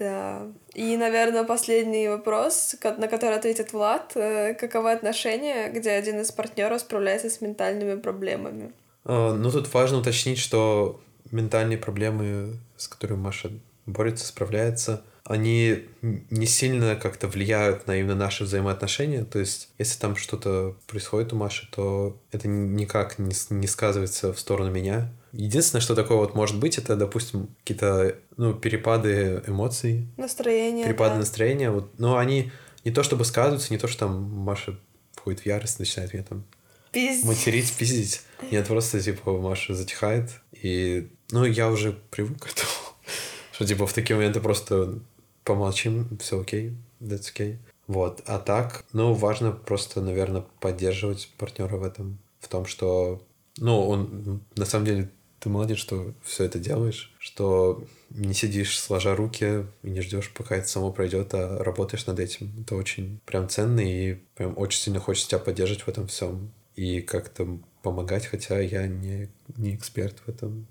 Да. 0.00 0.46
И, 0.72 0.96
наверное, 0.96 1.44
последний 1.44 2.08
вопрос, 2.08 2.74
на 2.82 3.06
который 3.06 3.36
ответит 3.36 3.74
Влад. 3.74 4.12
Э, 4.14 4.54
каковы 4.54 4.92
отношения, 4.92 5.68
где 5.68 5.90
один 5.90 6.20
из 6.20 6.32
партнеров 6.32 6.80
справляется 6.80 7.28
с 7.28 7.42
ментальными 7.42 7.96
проблемами? 7.96 8.72
А, 9.04 9.34
ну, 9.34 9.50
тут 9.50 9.72
важно 9.74 9.98
уточнить, 9.98 10.38
что 10.38 11.00
ментальные 11.30 11.78
проблемы, 11.78 12.58
с 12.76 12.88
которыми 12.88 13.18
Маша 13.18 13.50
борется, 13.86 14.26
справляется, 14.26 15.02
они 15.24 15.86
не 16.02 16.46
сильно 16.46 16.96
как-то 16.96 17.28
влияют 17.28 17.86
на 17.86 17.96
именно 17.96 18.14
наши 18.14 18.44
взаимоотношения. 18.44 19.24
То 19.24 19.38
есть, 19.38 19.68
если 19.78 20.00
там 20.00 20.16
что-то 20.16 20.76
происходит 20.86 21.32
у 21.32 21.36
Маши, 21.36 21.68
то 21.70 22.18
это 22.32 22.48
никак 22.48 23.18
не, 23.18 23.34
не 23.50 23.66
сказывается 23.66 24.32
в 24.32 24.40
сторону 24.40 24.70
меня. 24.70 25.12
Единственное, 25.32 25.82
что 25.82 25.94
такое 25.94 26.18
вот 26.18 26.34
может 26.34 26.58
быть, 26.58 26.78
это, 26.78 26.96
допустим, 26.96 27.48
какие-то 27.60 28.16
ну, 28.36 28.54
перепады 28.54 29.42
эмоций. 29.46 30.08
Настроение. 30.16 30.84
Перепады 30.84 31.14
да. 31.14 31.20
настроения. 31.20 31.70
Вот, 31.70 31.98
но 31.98 32.16
они 32.16 32.50
не 32.84 32.90
то 32.90 33.02
чтобы 33.02 33.24
сказываются, 33.24 33.72
не 33.72 33.78
то, 33.78 33.86
что 33.86 34.06
там 34.06 34.22
Маша 34.22 34.76
входит 35.14 35.40
в 35.40 35.46
ярость, 35.46 35.78
начинает 35.78 36.12
меня 36.12 36.24
там 36.24 36.44
Пиздить. 36.92 37.24
материть, 37.24 37.72
пиздить. 37.72 38.22
Нет, 38.50 38.66
просто, 38.66 39.00
типа, 39.00 39.38
Маша 39.38 39.74
затихает. 39.74 40.30
И, 40.52 41.08
ну, 41.30 41.44
я 41.44 41.70
уже 41.70 41.92
привык 42.10 42.42
к 42.42 42.46
этому. 42.46 42.70
Что, 43.52 43.66
типа, 43.66 43.86
в 43.86 43.92
такие 43.92 44.16
моменты 44.16 44.40
просто 44.40 44.98
помолчим, 45.44 46.18
все 46.18 46.40
окей, 46.40 46.76
that's 47.00 47.32
okay. 47.34 47.58
Вот. 47.86 48.22
А 48.26 48.38
так, 48.38 48.84
ну, 48.92 49.14
важно 49.14 49.52
просто, 49.52 50.00
наверное, 50.00 50.44
поддерживать 50.60 51.28
партнера 51.38 51.76
в 51.76 51.82
этом. 51.82 52.18
В 52.40 52.48
том, 52.48 52.66
что, 52.66 53.22
ну, 53.58 53.88
он, 53.88 54.42
на 54.56 54.64
самом 54.64 54.86
деле, 54.86 55.10
ты 55.40 55.48
молодец, 55.48 55.78
что 55.78 56.14
все 56.22 56.44
это 56.44 56.58
делаешь, 56.58 57.14
что 57.18 57.82
не 58.10 58.34
сидишь 58.34 58.78
сложа 58.78 59.16
руки 59.16 59.66
и 59.82 59.90
не 59.90 60.02
ждешь, 60.02 60.30
пока 60.32 60.56
это 60.56 60.68
само 60.68 60.92
пройдет, 60.92 61.32
а 61.32 61.62
работаешь 61.64 62.06
над 62.06 62.20
этим. 62.20 62.52
Это 62.60 62.76
очень 62.76 63.20
прям 63.24 63.48
ценно 63.48 63.80
и 63.80 64.14
прям 64.34 64.56
очень 64.58 64.80
сильно 64.80 65.00
хочется 65.00 65.30
тебя 65.30 65.38
поддерживать 65.38 65.82
в 65.82 65.88
этом 65.88 66.06
всем 66.08 66.52
и 66.80 67.02
как-то 67.02 67.58
помогать, 67.82 68.24
хотя 68.24 68.58
я 68.58 68.86
не, 68.86 69.28
не 69.58 69.74
эксперт 69.74 70.16
в 70.24 70.30
этом. 70.30 70.66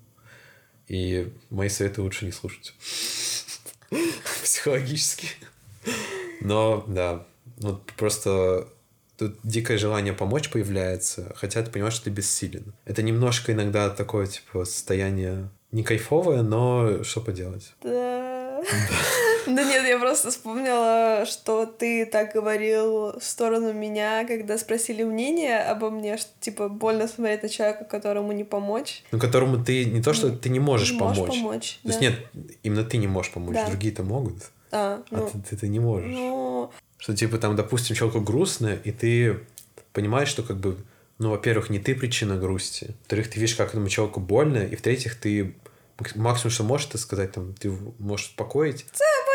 И 0.88 1.32
мои 1.50 1.68
советы 1.68 2.02
лучше 2.02 2.24
не 2.24 2.32
слушать. 2.32 2.74
Психологически. 4.42 5.28
Но, 6.40 6.84
да, 6.88 7.24
вот 7.58 7.84
просто 7.96 8.66
тут 9.18 9.38
дикое 9.44 9.78
желание 9.78 10.12
помочь 10.12 10.50
появляется, 10.50 11.32
хотя 11.36 11.62
ты 11.62 11.70
понимаешь, 11.70 11.94
что 11.94 12.06
ты 12.06 12.10
бессилен. 12.10 12.74
Это 12.86 13.04
немножко 13.04 13.52
иногда 13.52 13.88
такое, 13.88 14.26
типа, 14.26 14.64
состояние 14.64 15.48
не 15.70 15.84
кайфовое, 15.84 16.42
но 16.42 17.04
что 17.04 17.20
поделать. 17.20 17.72
Да. 17.84 18.62
Да 18.62 19.19
нет, 19.46 19.86
я 19.86 19.98
просто 19.98 20.30
вспомнила, 20.30 21.24
что 21.26 21.66
ты 21.66 22.06
так 22.06 22.32
говорил 22.32 23.18
в 23.18 23.22
сторону 23.24 23.72
меня, 23.72 24.24
когда 24.26 24.58
спросили 24.58 25.02
мнение 25.02 25.60
обо 25.60 25.90
мне, 25.90 26.16
что, 26.16 26.30
типа, 26.40 26.68
больно 26.68 27.08
смотреть 27.08 27.42
на 27.42 27.48
человека, 27.48 27.84
которому 27.84 28.32
не 28.32 28.44
помочь. 28.44 29.02
Ну, 29.12 29.18
которому 29.18 29.62
ты 29.64 29.84
не 29.84 30.02
то, 30.02 30.12
что 30.14 30.30
ты 30.30 30.48
не 30.48 30.60
можешь 30.60 30.92
Не 30.92 30.98
помочь. 30.98 31.18
можешь 31.18 31.34
помочь, 31.34 31.78
То 31.82 31.88
есть 31.88 32.00
да. 32.00 32.06
нет, 32.06 32.14
именно 32.62 32.84
ты 32.84 32.96
не 32.98 33.06
можешь 33.06 33.32
помочь, 33.32 33.54
Да. 33.54 33.66
другие-то 33.66 34.02
могут, 34.02 34.36
А, 34.72 35.02
а 35.10 35.16
ну, 35.16 35.28
ты, 35.30 35.38
ты, 35.50 35.56
ты 35.56 35.68
не 35.68 35.80
можешь. 35.80 36.10
ну, 36.14 36.70
Что, 36.98 37.16
типа, 37.16 37.38
там, 37.38 37.56
допустим, 37.56 37.96
человеку 37.96 38.20
грустно, 38.20 38.76
и 38.84 38.92
ты 38.92 39.40
понимаешь, 39.92 40.28
что, 40.28 40.42
как 40.42 40.58
бы, 40.58 40.76
ну, 41.18 41.30
во-первых, 41.30 41.70
не 41.70 41.78
ты 41.78 41.94
причина 41.94 42.36
грусти, 42.36 42.94
во-вторых, 43.00 43.30
ты 43.30 43.40
видишь, 43.40 43.56
как 43.56 43.70
этому 43.70 43.88
человеку 43.88 44.20
больно, 44.20 44.58
и 44.58 44.76
в-третьих, 44.76 45.14
ты 45.20 45.54
мак- 45.98 46.16
максимум, 46.16 46.50
что 46.50 46.62
можешь, 46.64 46.88
это 46.88 46.98
сказать, 46.98 47.32
там, 47.32 47.52
ты 47.54 47.70
можешь 47.98 48.26
успокоить, 48.26 48.84
по- 48.84 49.29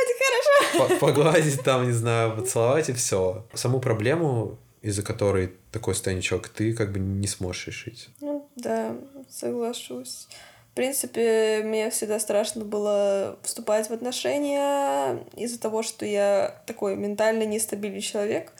погладить, 0.99 1.63
там, 1.63 1.85
не 1.85 1.93
знаю, 1.93 2.35
поцеловать, 2.35 2.89
и 2.89 2.93
все. 2.93 3.45
Саму 3.53 3.79
проблему, 3.79 4.57
из-за 4.81 5.03
которой 5.03 5.53
такое 5.71 5.93
состояние 5.93 6.21
человека, 6.21 6.49
ты 6.53 6.73
как 6.73 6.91
бы 6.91 6.99
не 6.99 7.27
сможешь 7.27 7.67
решить. 7.67 8.09
Ну, 8.21 8.47
да, 8.55 8.95
соглашусь. 9.29 10.27
В 10.71 10.75
принципе, 10.75 11.61
мне 11.63 11.89
всегда 11.89 12.19
страшно 12.19 12.65
было 12.65 13.37
вступать 13.43 13.89
в 13.89 13.93
отношения 13.93 15.23
из-за 15.35 15.59
того, 15.59 15.83
что 15.83 16.05
я 16.05 16.61
такой 16.65 16.97
ментально 16.97 17.43
нестабильный 17.43 18.01
человек. 18.01 18.51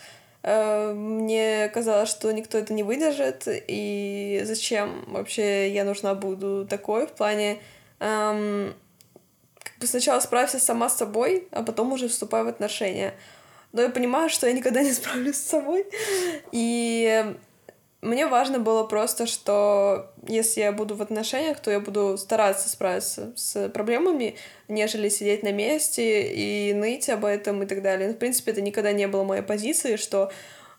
Э, 0.41 0.93
Мне 0.93 1.69
казалось, 1.73 2.09
что 2.09 2.31
никто 2.31 2.57
это 2.57 2.73
не 2.73 2.83
выдержит, 2.83 3.43
и 3.47 4.41
зачем 4.45 5.03
вообще 5.07 5.69
я 5.73 5.83
нужна 5.83 6.15
буду 6.15 6.65
такой 6.65 7.07
в 7.07 7.11
плане... 7.11 7.57
эм, 7.99 8.73
как 9.65 9.77
бы 9.79 9.87
сначала 9.87 10.19
справься 10.19 10.59
сама 10.59 10.89
с 10.89 10.97
собой, 10.97 11.47
а 11.51 11.63
потом 11.63 11.91
уже 11.91 12.07
вступай 12.07 12.43
в 12.43 12.47
отношения. 12.47 13.13
Но 13.73 13.81
я 13.81 13.89
понимаю, 13.89 14.29
что 14.29 14.47
я 14.47 14.53
никогда 14.53 14.81
не 14.81 14.93
справлюсь 14.93 15.35
с 15.35 15.47
собой. 15.47 15.85
И 16.51 17.35
мне 18.01 18.27
важно 18.27 18.59
было 18.59 18.83
просто, 18.83 19.25
что 19.25 20.11
если 20.27 20.61
я 20.61 20.71
буду 20.71 20.95
в 20.95 21.01
отношениях, 21.01 21.59
то 21.59 21.71
я 21.71 21.79
буду 21.79 22.17
стараться 22.17 22.69
справиться 22.69 23.33
с 23.35 23.67
проблемами, 23.69 24.35
нежели 24.67 25.09
сидеть 25.09 25.43
на 25.43 25.51
месте 25.51 26.31
и 26.31 26.73
ныть 26.73 27.09
об 27.09 27.25
этом 27.25 27.63
и 27.63 27.65
так 27.65 27.81
далее. 27.81 28.07
Ну, 28.07 28.13
в 28.13 28.17
принципе, 28.17 28.51
это 28.51 28.61
никогда 28.61 28.91
не 28.91 29.07
было 29.07 29.23
моей 29.23 29.41
позиции, 29.41 29.95
что 29.95 30.31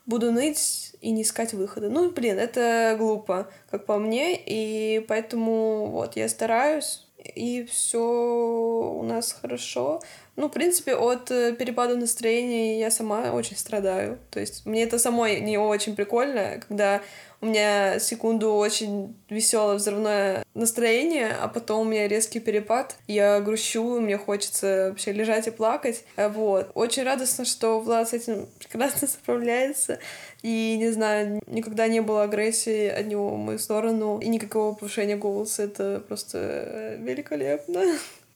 буду 0.06 0.30
ныть 0.30 0.92
и 1.00 1.10
не 1.10 1.22
искать 1.22 1.52
выхода. 1.52 1.90
Ну, 1.90 2.10
блин, 2.10 2.38
это 2.38 2.94
глупо, 2.96 3.50
как 3.70 3.86
по 3.86 3.98
мне, 3.98 4.40
и 4.40 5.04
поэтому 5.06 5.88
вот 5.88 6.16
я 6.16 6.28
стараюсь, 6.28 7.05
и 7.34 7.64
все 7.64 8.00
у 8.00 9.02
нас 9.02 9.32
хорошо. 9.32 10.00
Ну, 10.36 10.48
в 10.48 10.52
принципе, 10.52 10.94
от 10.94 11.30
э, 11.30 11.54
перепада 11.54 11.96
настроения 11.96 12.78
я 12.78 12.90
сама 12.90 13.32
очень 13.32 13.56
страдаю. 13.56 14.18
То 14.30 14.38
есть 14.38 14.66
мне 14.66 14.82
это 14.82 14.98
самой 14.98 15.40
не 15.40 15.56
очень 15.56 15.96
прикольно, 15.96 16.60
когда 16.68 17.00
у 17.40 17.46
меня 17.46 17.98
секунду 17.98 18.52
очень 18.54 19.16
веселое 19.30 19.76
взрывное 19.76 20.44
настроение, 20.54 21.36
а 21.40 21.48
потом 21.48 21.80
у 21.80 21.90
меня 21.90 22.08
резкий 22.08 22.40
перепад. 22.40 22.96
Я 23.06 23.40
грущу, 23.40 24.00
мне 24.00 24.18
хочется 24.18 24.88
вообще 24.90 25.12
лежать 25.12 25.46
и 25.46 25.50
плакать. 25.50 26.04
Вот. 26.16 26.70
Очень 26.74 27.04
радостно, 27.04 27.44
что 27.44 27.80
Влад 27.80 28.08
с 28.08 28.12
этим 28.12 28.46
прекрасно 28.58 29.08
справляется. 29.08 29.98
И, 30.42 30.76
не 30.78 30.90
знаю, 30.90 31.40
никогда 31.46 31.88
не 31.88 32.00
было 32.00 32.24
агрессии 32.24 32.88
от 32.88 33.06
него 33.06 33.30
в 33.30 33.38
мою 33.38 33.58
сторону. 33.58 34.18
И 34.18 34.28
никакого 34.28 34.74
повышения 34.74 35.16
голоса. 35.16 35.62
Это 35.62 36.02
просто 36.06 36.38
э, 36.38 36.96
великолепно. 36.98 37.84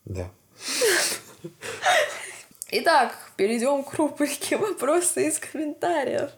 Да. 0.05 0.29
Итак, 2.69 3.15
перейдем 3.35 3.83
к 3.83 3.93
рубрике 3.95 4.57
«Вопросы 4.57 5.27
из 5.27 5.39
комментариев». 5.39 6.31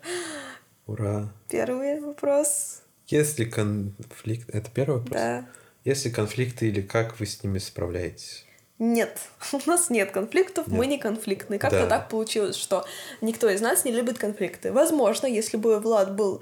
Ура. 0.87 1.29
Первый 1.49 1.99
вопрос. 1.99 2.81
Если 3.07 3.45
конфликт... 3.45 4.49
Это 4.49 4.69
первый 4.71 4.99
вопрос? 4.99 5.13
Да. 5.13 5.45
Если 5.83 6.09
конфликты 6.09 6.67
или 6.69 6.81
как 6.81 7.19
вы 7.19 7.25
с 7.25 7.43
ними 7.43 7.59
справляетесь? 7.59 8.45
Нет, 8.79 9.19
у 9.53 9.59
нас 9.65 9.89
нет 9.89 10.11
конфликтов, 10.11 10.67
мы 10.67 10.85
Нет. 10.85 10.95
не 10.95 10.97
конфликтные. 10.97 11.59
Как-то 11.59 11.83
Да. 11.83 11.87
так 11.87 12.09
получилось, 12.09 12.55
что 12.55 12.85
никто 13.21 13.49
из 13.49 13.61
нас 13.61 13.85
не 13.85 13.91
любит 13.91 14.17
конфликты. 14.17 14.71
Возможно, 14.71 15.27
если 15.27 15.57
бы 15.57 15.79
Влад 15.79 16.15
был 16.15 16.41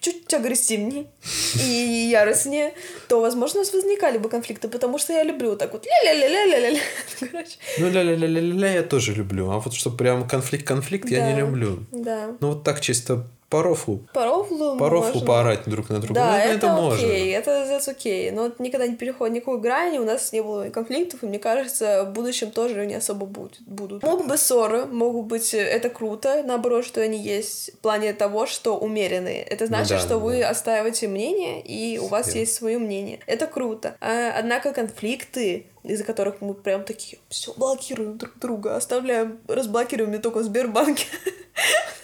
чуть 0.00 0.32
агрессивнее 0.34 1.06
и 1.54 2.08
яростнее, 2.10 2.72
то, 3.08 3.20
возможно, 3.20 3.60
у 3.60 3.62
нас 3.62 3.72
возникали 3.72 4.18
бы 4.18 4.28
конфликты, 4.28 4.68
потому 4.68 4.98
что 4.98 5.12
я 5.12 5.22
люблю 5.24 5.50
вот 5.50 5.58
так 5.58 5.72
вот 5.72 5.86
ля-ля-ля-ля-ля-ля. 5.86 6.80
Ну, 7.78 7.90
ля-ля-ля-ля-ля 7.90 8.72
я 8.72 8.82
тоже 8.82 9.14
люблю. 9.14 9.50
А 9.50 9.58
вот 9.58 9.74
что 9.74 9.90
прям 9.90 10.26
конфликт-конфликт 10.28 11.10
я 11.10 11.32
не 11.32 11.38
люблю. 11.38 11.84
да. 11.92 12.36
Ну, 12.40 12.48
вот 12.48 12.64
так 12.64 12.80
чисто 12.80 13.26
по 13.48 13.62
рофлу. 13.62 14.00
По 14.12 14.24
рофлу 14.24 14.76
По 14.76 14.90
рофлу 14.90 15.12
можно. 15.12 15.26
поорать 15.26 15.60
друг 15.66 15.88
на 15.88 16.00
друга. 16.00 16.14
Да, 16.14 16.30
Ну, 16.32 16.50
это, 16.52 16.68
можно. 16.68 17.06
окей, 17.06 17.32
это 17.32 17.50
that's 17.50 17.88
окей. 17.88 18.30
Но 18.32 18.42
вот 18.42 18.58
никогда 18.58 18.88
не 18.88 18.96
переходит 18.96 19.36
никакой 19.36 19.60
грани, 19.60 19.98
у 19.98 20.04
нас 20.04 20.32
не 20.32 20.42
было 20.42 20.68
конфликтов, 20.70 21.22
и 21.22 21.26
мне 21.26 21.38
кажется, 21.38 22.04
в 22.04 22.12
будущем 22.12 22.50
тоже 22.50 22.84
не 22.86 22.94
особо 22.94 23.24
будет, 23.26 23.60
будут. 23.60 24.02
Могут 24.02 24.26
быть 24.26 24.40
ссоры, 24.40 24.86
могут 24.86 25.26
быть, 25.26 25.54
э, 25.54 25.58
это 25.58 25.90
круто, 25.90 26.42
наоборот, 26.44 26.84
что 26.84 27.00
они 27.00 27.18
есть 27.18 27.70
в 27.74 27.78
плане 27.78 28.12
того, 28.14 28.46
что 28.46 28.76
умеренные. 28.76 29.42
Это 29.42 29.66
значит, 29.66 29.90
да, 29.90 29.98
что 30.00 30.08
да. 30.08 30.18
вы 30.18 30.42
отстаиваете 30.42 31.06
мнение, 31.06 31.60
и 31.62 31.98
у 31.98 32.06
вас 32.06 32.34
есть 32.34 32.54
свое 32.54 32.78
мнение. 32.78 33.20
Это 33.26 33.46
круто. 33.46 33.96
А, 34.00 34.32
однако 34.36 34.72
конфликты, 34.72 35.66
из-за 35.84 36.02
которых 36.02 36.40
мы 36.40 36.54
прям 36.54 36.82
такие, 36.82 37.18
все, 37.28 37.54
блокируем 37.56 38.18
друг 38.18 38.38
друга, 38.40 38.74
оставляем, 38.74 39.38
разблокируем 39.46 40.10
не 40.10 40.18
только 40.18 40.38
в 40.38 40.42
Сбербанке. 40.42 41.06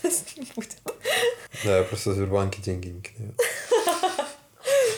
Нас 0.02 0.24
не 0.36 0.46
будет. 0.54 0.76
Да, 1.64 1.78
я 1.78 1.84
просто 1.84 2.10
в 2.10 2.14
Сбербанке 2.14 2.60
деньги 2.62 2.88
не 2.88 3.00
кидаю. 3.02 3.34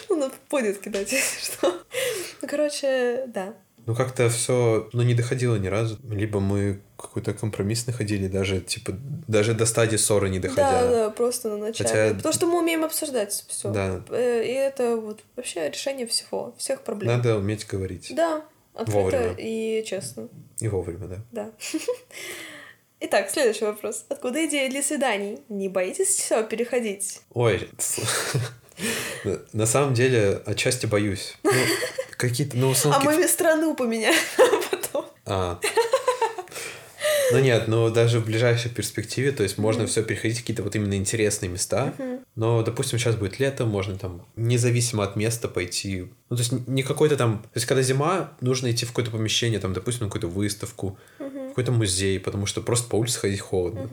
Ну, 0.08 0.16
надо 0.16 0.34
будет 0.50 0.80
кидать, 0.80 1.12
если 1.12 1.40
что. 1.52 1.72
Ну, 2.42 2.48
короче, 2.48 3.24
да. 3.28 3.54
Ну, 3.86 3.94
как-то 3.94 4.30
все, 4.30 4.88
ну, 4.94 5.02
не 5.02 5.12
доходило 5.14 5.56
ни 5.56 5.66
разу. 5.66 5.98
Либо 6.08 6.40
мы 6.40 6.80
какой-то 6.96 7.34
компромисс 7.34 7.86
находили, 7.86 8.28
даже, 8.28 8.60
типа, 8.60 8.92
даже 9.28 9.52
до 9.52 9.66
стадии 9.66 9.96
ссоры 9.96 10.30
не 10.30 10.38
доходя. 10.38 10.70
Да, 10.82 10.88
да, 10.90 11.10
просто 11.10 11.50
на 11.50 11.58
начале. 11.58 11.88
Хотя- 11.90 12.14
Потому 12.14 12.32
что 12.32 12.46
мы 12.46 12.60
умеем 12.60 12.84
обсуждать 12.84 13.44
все. 13.48 13.70
Да. 13.70 14.02
И 14.10 14.52
это 14.52 14.96
вот 14.96 15.20
вообще 15.36 15.68
решение 15.68 16.06
всего, 16.06 16.54
всех 16.56 16.80
проблем. 16.82 17.14
Надо 17.14 17.36
уметь 17.36 17.66
говорить. 17.66 18.10
Да, 18.16 18.42
открыто 18.72 18.98
Вовремя. 18.98 19.34
и 19.38 19.84
честно. 19.86 20.28
И 20.60 20.68
вовремя, 20.68 21.06
да. 21.08 21.16
Да. 21.32 21.50
Итак, 23.06 23.28
следующий 23.30 23.66
вопрос. 23.66 24.06
Откуда 24.08 24.46
идея 24.46 24.70
для 24.70 24.82
свиданий? 24.82 25.38
Не 25.50 25.68
боитесь 25.68 26.08
все 26.08 26.42
переходить? 26.42 27.20
Ой, 27.34 27.68
на- 29.52 29.66
самом 29.66 29.92
деле, 29.92 30.40
отчасти 30.46 30.86
боюсь. 30.86 31.34
Ну, 31.42 31.50
какие-то, 32.16 32.56
ну, 32.56 32.72
А 32.84 33.00
мы 33.00 33.28
страну 33.28 33.74
поменяем 33.74 34.18
потом. 34.70 35.04
А. 35.26 35.60
Ну 37.32 37.40
нет, 37.40 37.68
ну 37.68 37.90
даже 37.90 38.20
в 38.20 38.26
ближайшей 38.26 38.70
перспективе, 38.70 39.32
то 39.32 39.42
есть 39.42 39.58
можно 39.58 39.86
все 39.86 40.02
переходить 40.02 40.38
в 40.38 40.40
какие-то 40.40 40.62
вот 40.62 40.76
именно 40.76 40.94
интересные 40.94 41.48
места. 41.50 41.92
Но, 42.36 42.62
допустим, 42.62 42.98
сейчас 42.98 43.16
будет 43.16 43.38
лето, 43.38 43.64
можно 43.64 43.98
там 43.98 44.26
независимо 44.36 45.04
от 45.04 45.16
места 45.16 45.48
пойти. 45.48 46.06
Ну, 46.30 46.36
то 46.36 46.42
есть 46.42 46.52
не 46.66 46.82
какой-то 46.82 47.16
там... 47.16 47.38
То 47.42 47.56
есть 47.56 47.66
когда 47.66 47.82
зима, 47.82 48.32
нужно 48.40 48.70
идти 48.70 48.84
в 48.86 48.88
какое-то 48.88 49.10
помещение, 49.10 49.60
там, 49.60 49.72
допустим, 49.72 50.04
на 50.04 50.10
какую-то 50.10 50.28
выставку, 50.28 50.98
какой-то 51.54 51.70
музей, 51.70 52.18
потому 52.18 52.46
что 52.46 52.60
просто 52.60 52.88
по 52.90 52.96
улице 52.96 53.20
ходить 53.20 53.40
холодно. 53.40 53.88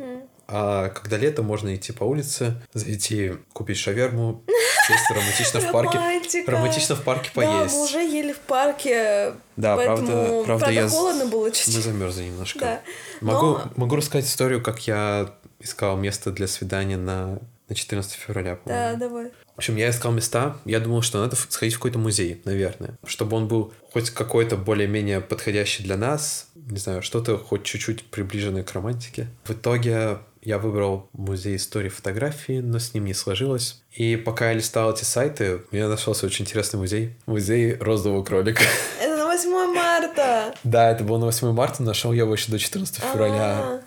А 0.47 0.89
когда 0.89 1.15
лето, 1.15 1.43
можно 1.43 1.74
идти 1.76 1.93
по 1.93 2.04
улице, 2.04 2.62
зайти 2.74 3.34
купить 3.54 3.78
шаверму, 3.78 4.43
сесть 4.88 5.10
романтично 5.10 5.60
в 5.62 5.71
парке. 5.71 5.97
Романтично 6.45 6.95
в 6.95 7.04
парке 7.04 7.30
Да, 7.34 7.41
поесть. 7.41 7.76
мы 7.76 7.84
уже 7.84 8.00
ели 8.00 8.34
в 8.34 8.39
парке, 8.39 9.34
Да, 9.56 9.78
правда, 9.78 10.43
правда, 10.45 10.71
я... 10.71 10.89
холодно 10.89 11.28
было 11.28 11.52
чуть-чуть. 11.52 11.76
Мы 11.76 11.82
замерзли 11.82 12.24
немножко. 12.24 12.60
Да. 12.60 12.82
Могу, 13.21 13.60
могу 13.78 13.95
рассказать 13.95 14.26
историю, 14.26 14.62
как 14.62 14.86
я 14.88 15.34
искал 15.60 15.95
место 15.95 16.32
для 16.32 16.47
свидания 16.47 16.97
на, 16.97 17.39
на 17.72 17.76
14 17.76 18.12
февраля, 18.12 18.52
Да, 18.52 18.56
по-моему. 18.58 19.00
давай. 19.00 19.26
В 19.56 19.58
общем, 19.58 19.78
я 19.78 19.90
искал 19.90 20.12
места, 20.12 20.58
я 20.66 20.80
думал, 20.82 21.02
что 21.02 21.20
надо 21.22 21.36
сходить 21.38 21.76
в 21.76 21.78
какой-то 21.78 22.00
музей, 22.00 22.42
наверное, 22.46 22.98
чтобы 23.06 23.38
он 23.38 23.48
был 23.48 23.74
хоть 23.94 24.10
какой-то 24.10 24.58
более-менее 24.58 25.22
подходящий 25.22 25.84
для 25.84 25.96
нас, 25.96 26.48
не 26.56 26.78
знаю, 26.80 27.02
что-то 27.02 27.38
хоть 27.38 27.64
чуть-чуть 27.64 28.04
приближенное 28.12 28.64
к 28.64 28.74
романтике. 28.74 29.28
В 29.46 29.52
итоге 29.52 30.18
я 30.42 30.58
выбрал 30.58 31.08
музей 31.14 31.56
истории 31.56 31.90
фотографии, 31.90 32.60
но 32.60 32.80
с 32.80 32.94
ним 32.94 33.06
не 33.06 33.14
сложилось. 33.14 33.82
И 33.94 34.16
пока 34.18 34.50
я 34.50 34.54
листал 34.54 34.92
эти 34.94 35.04
сайты, 35.04 35.62
у 35.72 35.76
меня 35.76 35.88
нашелся 35.88 36.26
очень 36.26 36.44
интересный 36.46 36.80
музей. 36.80 37.16
Музей 37.26 37.76
розового 37.76 38.24
кролика. 38.24 38.64
Это 39.00 39.16
на 39.18 39.26
8 39.28 39.50
марта. 39.74 40.54
Да, 40.64 40.92
это 40.92 41.04
было 41.04 41.20
на 41.20 41.26
8 41.28 41.52
марта, 41.54 41.84
нашел 41.84 42.12
я 42.12 42.24
его 42.24 42.34
еще 42.34 42.52
до 42.52 42.58
14 42.60 42.98
февраля. 42.98 43.82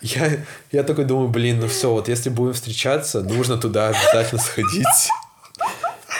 Я, 0.00 0.30
я 0.72 0.82
такой 0.84 1.04
думаю, 1.04 1.28
блин, 1.28 1.58
ну 1.60 1.68
все, 1.68 1.90
вот 1.90 2.08
если 2.08 2.30
будем 2.30 2.52
встречаться, 2.54 3.20
нужно 3.22 3.56
туда 3.58 3.88
обязательно 3.88 4.40
сходить. 4.40 5.08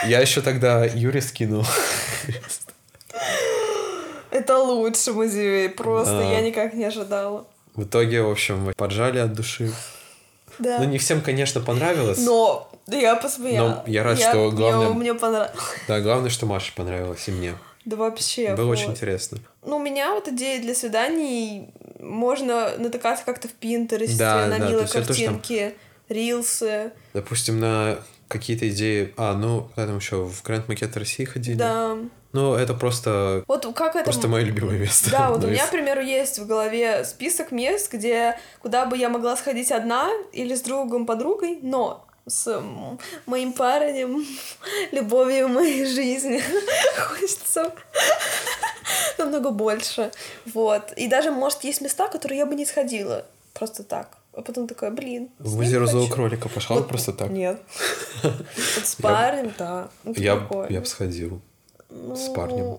Я 0.06 0.20
еще 0.20 0.40
тогда 0.40 0.84
Юре 0.84 1.20
скинул. 1.22 1.64
Это 4.30 4.58
лучший 4.58 5.12
музей, 5.14 5.68
просто 5.68 6.18
Да. 6.18 6.22
я 6.32 6.40
никак 6.40 6.74
не 6.74 6.84
ожидала. 6.84 7.46
В 7.74 7.84
итоге, 7.84 8.22
в 8.22 8.30
общем, 8.30 8.72
поржали 8.76 9.18
от 9.18 9.32
души. 9.32 9.72
Да. 10.58 10.78
Ну, 10.80 10.84
не 10.84 10.98
всем, 10.98 11.20
конечно, 11.20 11.60
понравилось. 11.60 12.18
Но 12.18 12.68
я 12.88 13.14
посмеялась. 13.16 13.76
Но 13.86 13.92
я 13.92 14.02
рад, 14.02 14.18
что 14.18 14.50
главное- 14.50 14.88
Мне, 14.90 15.14
понравилось. 15.14 15.56
Да, 15.86 16.00
главное, 16.00 16.30
что 16.30 16.46
Маше 16.46 16.72
понравилось 16.74 17.26
и 17.28 17.30
мне. 17.30 17.54
Да 17.88 17.96
вообще. 17.96 18.54
Было 18.54 18.66
вот. 18.66 18.72
очень 18.72 18.90
интересно. 18.90 19.38
Ну, 19.64 19.76
у 19.76 19.82
меня 19.82 20.12
вот 20.12 20.28
идея 20.28 20.60
для 20.60 20.74
свиданий, 20.74 21.70
можно 21.98 22.76
натыкаться 22.76 23.24
как-то 23.24 23.48
в 23.48 23.52
Пинтересте, 23.52 24.18
Да, 24.18 24.46
на 24.46 24.58
да, 24.58 24.68
милые 24.68 24.86
тоже 24.86 24.92
там- 24.92 25.04
картинки, 25.06 25.74
рилсы. 26.08 26.92
Допустим, 27.14 27.58
на 27.60 27.98
какие-то 28.28 28.68
идеи... 28.68 29.14
А, 29.16 29.34
ну, 29.34 29.70
когда 29.74 29.86
там 29.86 29.96
еще 29.96 30.16
в 30.24 30.42
Гранд 30.42 30.68
Макет 30.68 30.94
России 30.96 31.24
ходили. 31.24 31.56
Да. 31.56 31.96
Ну, 32.32 32.54
это 32.54 32.74
просто... 32.74 33.42
Вот 33.48 33.64
как 33.74 33.96
это... 33.96 34.04
Просто 34.04 34.28
мое 34.28 34.44
любимое 34.44 34.78
место. 34.78 35.10
Да, 35.10 35.30
вот 35.30 35.40
Ну, 35.40 35.48
у 35.48 35.50
меня, 35.50 35.62
из- 35.64 35.68
к 35.68 35.72
примеру, 35.72 36.02
есть 36.02 36.38
в 36.38 36.46
голове 36.46 37.04
список 37.04 37.52
мест, 37.52 37.90
где 37.90 38.38
куда 38.60 38.84
бы 38.84 38.98
я 38.98 39.08
могла 39.08 39.34
сходить 39.34 39.72
одна 39.72 40.10
или 40.32 40.54
с 40.54 40.60
другом, 40.60 41.06
подругой, 41.06 41.58
но 41.62 42.04
с 42.28 42.62
моим 43.26 43.52
парнем, 43.52 44.24
любовью 44.92 45.48
моей 45.48 45.84
жизни 45.84 46.42
хочется 46.98 47.72
намного 49.18 49.50
больше. 49.50 50.10
Вот. 50.54 50.92
И 50.92 51.08
даже, 51.08 51.30
может, 51.30 51.64
есть 51.64 51.80
места, 51.80 52.08
которые 52.08 52.38
я 52.38 52.46
бы 52.46 52.54
не 52.54 52.66
сходила 52.66 53.24
просто 53.54 53.82
так. 53.82 54.16
А 54.32 54.42
потом 54.42 54.68
такая, 54.68 54.92
блин, 54.92 55.30
В 55.40 55.56
хочу. 56.02 56.14
кролика 56.14 56.48
пошла 56.48 56.76
Вот 56.76 56.88
просто 56.88 57.12
так. 57.12 57.28
Нет. 57.30 57.60
Вот 58.22 58.86
с 58.86 58.94
парнем, 58.94 59.52
да. 59.58 59.88
Это 60.04 60.20
Я, 60.20 60.48
я 60.70 60.80
бы 60.80 60.86
сходил 60.86 61.40
с 61.90 62.28
парнем. 62.34 62.78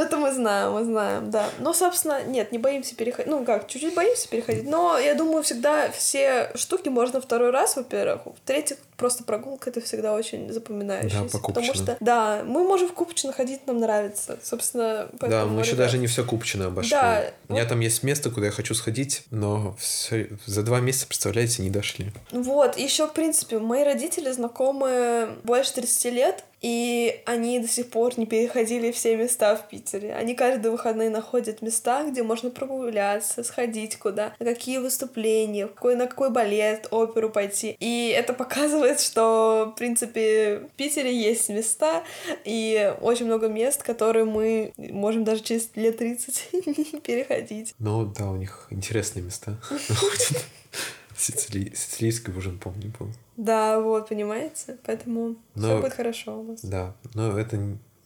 Ну, 0.00 0.06
это 0.06 0.16
мы 0.16 0.32
знаем, 0.32 0.72
мы 0.72 0.84
знаем, 0.84 1.30
да. 1.30 1.50
Но, 1.58 1.74
собственно, 1.74 2.22
нет, 2.24 2.52
не 2.52 2.58
боимся 2.58 2.96
переходить. 2.96 3.30
Ну, 3.30 3.44
как, 3.44 3.68
чуть-чуть 3.68 3.94
боимся 3.94 4.26
переходить. 4.30 4.66
Но 4.66 4.98
я 4.98 5.14
думаю, 5.14 5.42
всегда 5.42 5.90
все 5.90 6.50
штуки 6.54 6.88
можно 6.88 7.20
второй 7.20 7.50
раз, 7.50 7.76
во-первых. 7.76 8.22
В-третьих, 8.24 8.78
просто 9.00 9.24
прогулка 9.24 9.70
это 9.70 9.80
всегда 9.80 10.14
очень 10.14 10.52
запоминающееся. 10.52 11.16
Да, 11.16 11.24
потому 11.24 11.40
покупочно. 11.42 11.74
что, 11.74 11.96
да, 12.00 12.42
мы 12.44 12.62
можем 12.62 12.88
в 12.88 12.92
Купчино 12.92 13.32
ходить, 13.32 13.66
нам 13.66 13.78
нравится. 13.80 14.38
Собственно, 14.42 15.08
Да, 15.20 15.46
мы 15.46 15.60
еще 15.62 15.72
ребят, 15.72 15.86
даже 15.86 15.98
не 15.98 16.06
все 16.06 16.24
Купчино 16.24 16.66
обошли. 16.66 16.90
Да, 16.92 17.24
У 17.48 17.52
меня 17.54 17.62
вот- 17.62 17.68
там 17.70 17.80
есть 17.80 18.02
место, 18.04 18.30
куда 18.30 18.46
я 18.46 18.52
хочу 18.52 18.74
сходить, 18.74 19.24
но 19.32 19.74
всё- 19.80 20.26
за 20.46 20.62
два 20.62 20.80
месяца, 20.80 21.06
представляете, 21.08 21.62
не 21.62 21.70
дошли. 21.70 22.12
Вот, 22.30 22.76
еще, 22.78 23.06
в 23.08 23.12
принципе, 23.12 23.58
мои 23.58 23.82
родители 23.82 24.30
знакомы 24.30 25.28
больше 25.42 25.74
30 25.74 26.10
лет, 26.10 26.44
и 26.60 27.22
они 27.24 27.58
до 27.58 27.66
сих 27.68 27.88
пор 27.88 28.18
не 28.18 28.26
переходили 28.26 28.92
все 28.92 29.16
места 29.16 29.56
в 29.56 29.66
Питере. 29.68 30.12
Они 30.14 30.34
каждые 30.34 30.70
выходные 30.70 31.08
находят 31.08 31.62
места, 31.62 32.04
где 32.04 32.22
можно 32.22 32.50
прогуляться, 32.50 33.42
сходить 33.42 33.96
куда, 33.96 34.34
на 34.38 34.44
какие 34.44 34.76
выступления, 34.76 35.68
какой, 35.68 35.96
на 35.96 36.06
какой 36.06 36.28
балет, 36.30 36.86
оперу 36.90 37.30
пойти. 37.30 37.76
И 37.80 38.14
это 38.14 38.34
показывает, 38.34 38.89
что, 38.98 39.72
в 39.72 39.78
принципе, 39.78 40.60
в 40.72 40.76
Питере 40.76 41.14
есть 41.14 41.48
места, 41.50 42.02
и 42.44 42.92
очень 43.00 43.26
много 43.26 43.46
мест, 43.48 43.82
которые 43.82 44.24
мы 44.24 44.72
можем 44.76 45.22
даже 45.24 45.42
через 45.42 45.68
лет 45.76 45.98
30 45.98 46.48
не 46.94 47.00
переходить. 47.00 47.74
Ну 47.78 48.06
да, 48.06 48.30
у 48.30 48.36
них 48.36 48.66
интересные 48.70 49.22
места. 49.22 49.56
Сицили- 51.16 51.74
Сицилийский 51.76 52.32
ужин, 52.32 52.58
помню, 52.58 52.92
был. 52.98 53.08
Да, 53.36 53.78
вот, 53.80 54.08
понимаете? 54.08 54.78
Поэтому 54.86 55.36
все 55.54 55.78
будет 55.80 55.92
хорошо 55.94 56.40
у 56.40 56.42
вас. 56.44 56.60
Да, 56.62 56.94
но 57.14 57.38
это 57.38 57.58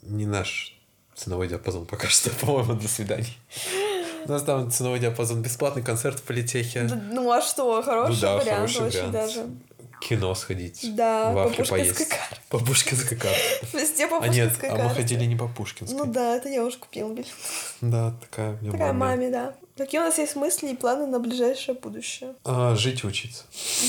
не 0.03 0.27
наш 0.27 0.77
ценовой 1.15 1.47
диапазон 1.49 1.87
пока 1.87 2.09
что, 2.09 2.31
по-моему, 2.41 2.75
до 2.75 2.89
свиданий. 2.89 3.39
У 4.27 4.31
нас 4.33 4.43
там 4.43 4.71
ценовой 4.71 4.99
диапазон 5.01 5.43
бесплатный 5.43 5.83
концерт 5.83 6.19
в 6.19 6.23
политехе, 6.23 6.89
Ну 7.13 7.31
а 7.31 7.41
что, 7.43 7.83
хороший 7.83 8.15
Ну 8.15 8.21
да, 8.21 8.37
вариант, 8.37 8.71
хороший 8.73 8.87
очень 8.89 8.99
вариант. 9.11 9.13
даже. 9.13 9.47
Кино 10.01 10.35
сходить, 10.35 10.95
Да, 10.95 11.33
вафли 11.33 11.63
по 11.63 11.69
поесть. 11.71 11.91
Пушкинской 11.91 12.07
карте. 12.19 12.37
По 12.49 12.59
Пушкинской 12.59 13.17
карте. 13.17 13.41
Везде 13.73 14.07
по 14.09 14.19
А 14.19 14.29
нет, 14.29 14.49
Пушкинской 14.51 14.69
а 14.69 14.73
мы 14.73 14.79
карте. 14.81 14.95
ходили 15.03 15.25
не 15.25 15.37
по 15.37 15.49
Пушкинской. 15.49 15.99
Ну 15.99 16.05
да, 16.07 16.37
это 16.37 16.49
я 16.49 16.65
уже 16.65 16.79
купила 16.79 17.11
билет. 17.13 17.27
Да, 17.81 18.15
такая 18.21 18.59
у 18.63 18.71
Такая 18.73 18.93
маме, 18.93 19.31
да. 19.31 19.55
Какие 19.77 20.01
у 20.01 20.05
нас 20.05 20.19
есть 20.19 20.37
мысли 20.37 20.69
и 20.69 20.77
планы 20.77 21.07
на 21.09 21.19
ближайшее 21.19 21.75
будущее? 21.75 22.35
А, 22.45 22.77
жить 22.77 23.03
и 23.03 23.07
учиться. 23.09 23.43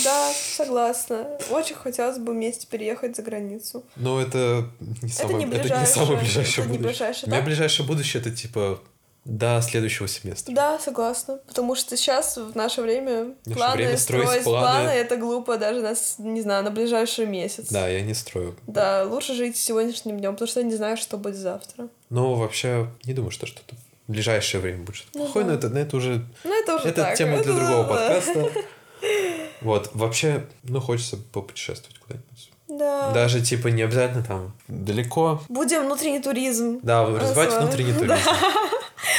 Да, 0.03 0.33
согласна. 0.33 1.27
Очень 1.51 1.75
хотелось 1.75 2.17
бы 2.17 2.33
вместе 2.33 2.65
переехать 2.65 3.15
за 3.15 3.21
границу. 3.21 3.83
Но 3.95 4.19
это 4.19 4.69
не 5.03 5.09
самое, 5.09 5.37
не 5.37 5.45
это 5.45 5.55
не 5.57 5.61
ближайшее- 5.61 5.85
самое 5.93 6.19
ближайшее 6.19 6.63
это 6.63 6.71
не 6.71 6.77
будущее. 6.79 6.89
ближайшее, 6.89 7.27
У 7.27 7.29
меня 7.29 7.39
да? 7.39 7.45
ближайшее 7.45 7.85
будущее 7.87 8.21
это 8.21 8.31
типа 8.31 8.79
до 9.25 9.59
следующего 9.61 10.07
семестра. 10.07 10.53
Да, 10.53 10.79
согласна. 10.79 11.39
Потому 11.47 11.75
что 11.75 11.97
сейчас, 11.97 12.37
в 12.37 12.55
наше 12.55 12.81
время, 12.81 13.33
В 13.43 13.47
наше 13.47 13.57
планы 13.59 13.75
время 13.75 13.97
строить 13.97 14.25
строить 14.27 14.45
планы- 14.45 14.61
планы, 14.61 14.89
это 14.89 15.17
глупо 15.17 15.57
даже 15.57 15.81
на, 15.81 15.95
с- 15.95 16.19
не 16.19 16.41
знаю, 16.41 16.63
на 16.63 16.69
ближайший 16.71 17.25
месяц. 17.25 17.67
Да, 17.69 17.87
я 17.87 18.01
не 18.01 18.13
строю. 18.13 18.55
Да, 18.67 19.03
лучше 19.03 19.33
жить 19.33 19.57
сегодняшним 19.57 20.19
днем, 20.19 20.33
потому 20.33 20.47
что 20.47 20.59
я 20.59 20.65
не 20.65 20.75
знаю, 20.75 20.95
что 20.97 21.17
будет 21.17 21.35
завтра. 21.37 21.87
Но 22.09 22.35
вообще 22.35 22.87
не 23.03 23.13
думаю, 23.13 23.31
что 23.31 23.47
что-то 23.47 23.75
в 24.07 24.11
ближайшее 24.11 24.61
время 24.61 24.83
будет 24.83 24.97
что-то 24.97 25.17
Ну 25.17 25.23
плохое, 25.25 25.45
да. 25.45 25.51
но 25.51 25.57
это, 25.57 25.69
но 25.69 25.79
это 25.79 25.97
уже 25.97 26.25
Ну, 26.43 26.61
это 26.63 26.75
уже 26.75 26.87
это 26.89 27.01
так. 27.01 27.15
тема 27.17 27.31
для 27.41 27.51
это- 27.51 27.53
другого 27.55 27.83
да. 27.83 27.89
подкаста. 27.89 28.51
Вот, 29.61 29.89
вообще, 29.93 30.45
ну, 30.63 30.79
хочется 30.79 31.17
попутешествовать 31.17 31.97
куда-нибудь. 31.99 32.51
Да. 32.67 33.11
Даже, 33.11 33.41
типа, 33.41 33.67
не 33.69 33.81
обязательно 33.83 34.23
там 34.23 34.53
далеко. 34.67 35.41
Будем 35.49 35.85
внутренний 35.85 36.19
туризм. 36.19 36.79
Да, 36.83 37.05
развивать 37.05 37.53
внутренний 37.53 37.93
туризм. 37.93 38.15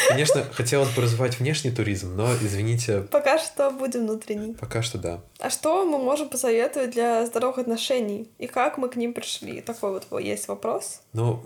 Конечно, 0.09 0.45
хотелось 0.53 0.91
бы 0.91 1.03
развивать 1.03 1.39
внешний 1.41 1.71
туризм, 1.71 2.15
но, 2.17 2.33
извините, 2.43 3.01
Пока 3.11 3.39
что 3.39 3.71
будем 3.71 4.01
внутренний. 4.07 4.55
пока 4.55 4.83
что 4.83 4.99
да. 4.99 5.21
А 5.41 5.51
что 5.51 5.85
мы 5.85 5.99
можем 5.99 6.29
посоветовать 6.29 6.91
для 6.93 7.25
здоровых 7.27 7.59
отношений? 7.59 8.29
И 8.39 8.47
как 8.47 8.79
мы 8.79 8.89
к 8.89 8.97
ним 8.97 9.13
пришли? 9.13 9.61
Такой 9.61 9.91
вот 9.93 10.07
во- 10.11 10.21
есть 10.21 10.49
вопрос. 10.49 11.01
Ну, 11.13 11.43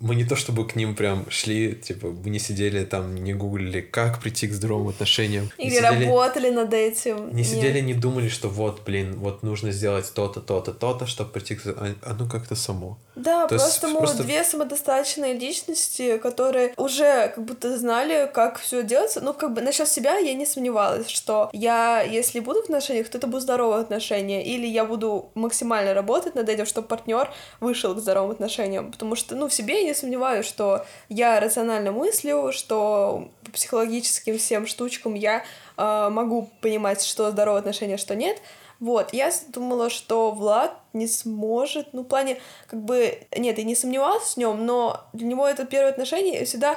мы 0.00 0.16
не 0.16 0.24
то 0.24 0.34
чтобы 0.36 0.66
к 0.66 0.74
ним 0.74 0.96
прям 0.96 1.30
шли, 1.30 1.74
типа, 1.74 2.08
мы 2.08 2.30
не 2.30 2.38
сидели 2.40 2.84
там, 2.84 3.14
не 3.14 3.34
гуглили, 3.34 3.80
как 3.80 4.20
прийти 4.20 4.48
к 4.48 4.52
здоровым 4.52 4.88
отношениям. 4.88 5.50
Не 5.58 5.66
Или 5.66 5.76
сидели- 5.76 6.04
работали 6.06 6.50
над 6.50 6.74
этим. 6.74 7.28
Не 7.28 7.42
Нет. 7.42 7.46
сидели, 7.46 7.80
не 7.80 7.94
думали, 7.94 8.28
что 8.28 8.48
вот, 8.48 8.82
блин, 8.84 9.14
вот 9.18 9.42
нужно 9.44 9.70
сделать 9.70 10.12
то-то, 10.12 10.40
то-то, 10.40 10.72
то-то, 10.72 11.06
чтобы 11.06 11.30
прийти 11.30 11.54
к... 11.54 11.66
А 11.66 11.94
оно 12.02 12.28
как-то 12.28 12.56
само. 12.56 12.98
Да, 13.14 13.46
То 13.46 13.56
просто 13.56 13.88
мы 13.88 13.98
просто- 13.98 14.22
две 14.22 14.42
самодостаточные 14.42 15.34
личности, 15.34 16.16
которые 16.16 16.72
уже 16.78 17.28
как 17.34 17.44
будто 17.44 17.76
знали, 17.76 18.30
как 18.32 18.58
все 18.58 18.82
делается. 18.82 19.20
Ну, 19.20 19.34
как 19.34 19.52
бы 19.52 19.60
насчет 19.60 19.88
себя 19.88 20.16
я 20.16 20.32
не 20.34 20.46
сомневалась, 20.46 21.08
что 21.08 21.50
я, 21.52 22.00
если 22.00 22.40
буду 22.40 22.60
в 22.60 22.64
отношениях, 22.64 23.08
то 23.08 23.18
это 23.18 23.26
будут 23.26 23.42
здоровые 23.42 23.80
отношения. 23.82 24.42
Или 24.44 24.66
я 24.66 24.84
буду 24.84 25.30
максимально 25.34 25.92
работать 25.92 26.34
над 26.34 26.48
этим, 26.48 26.64
чтобы 26.64 26.88
партнер 26.88 27.30
вышел 27.60 27.94
к 27.94 27.98
здоровым 27.98 28.30
отношениям. 28.30 28.90
Потому 28.90 29.14
что, 29.14 29.36
ну, 29.36 29.48
в 29.48 29.52
себе 29.52 29.82
я 29.82 29.88
не 29.88 29.94
сомневаюсь, 29.94 30.46
что 30.46 30.86
я 31.10 31.38
рационально 31.38 31.92
мыслю, 31.92 32.50
что 32.52 33.28
по 33.44 33.50
психологическим 33.52 34.38
всем 34.38 34.66
штучкам 34.66 35.14
я 35.14 35.44
э, 35.76 36.08
могу 36.08 36.50
понимать, 36.60 37.02
что 37.04 37.30
здоровые 37.30 37.60
отношения, 37.60 37.96
что 37.98 38.14
нет. 38.14 38.38
Вот, 38.82 39.14
я 39.14 39.30
думала, 39.46 39.90
что 39.90 40.32
Влад 40.32 40.76
не 40.92 41.06
сможет, 41.06 41.92
ну, 41.92 42.02
в 42.02 42.06
плане, 42.06 42.40
как 42.66 42.82
бы, 42.82 43.16
нет, 43.30 43.56
я 43.58 43.62
не 43.62 43.76
сомневалась 43.76 44.34
в 44.34 44.36
нем, 44.38 44.66
но 44.66 45.02
для 45.12 45.28
него 45.28 45.46
это 45.46 45.64
первое 45.64 45.92
отношение, 45.92 46.42
и 46.42 46.44
всегда 46.44 46.76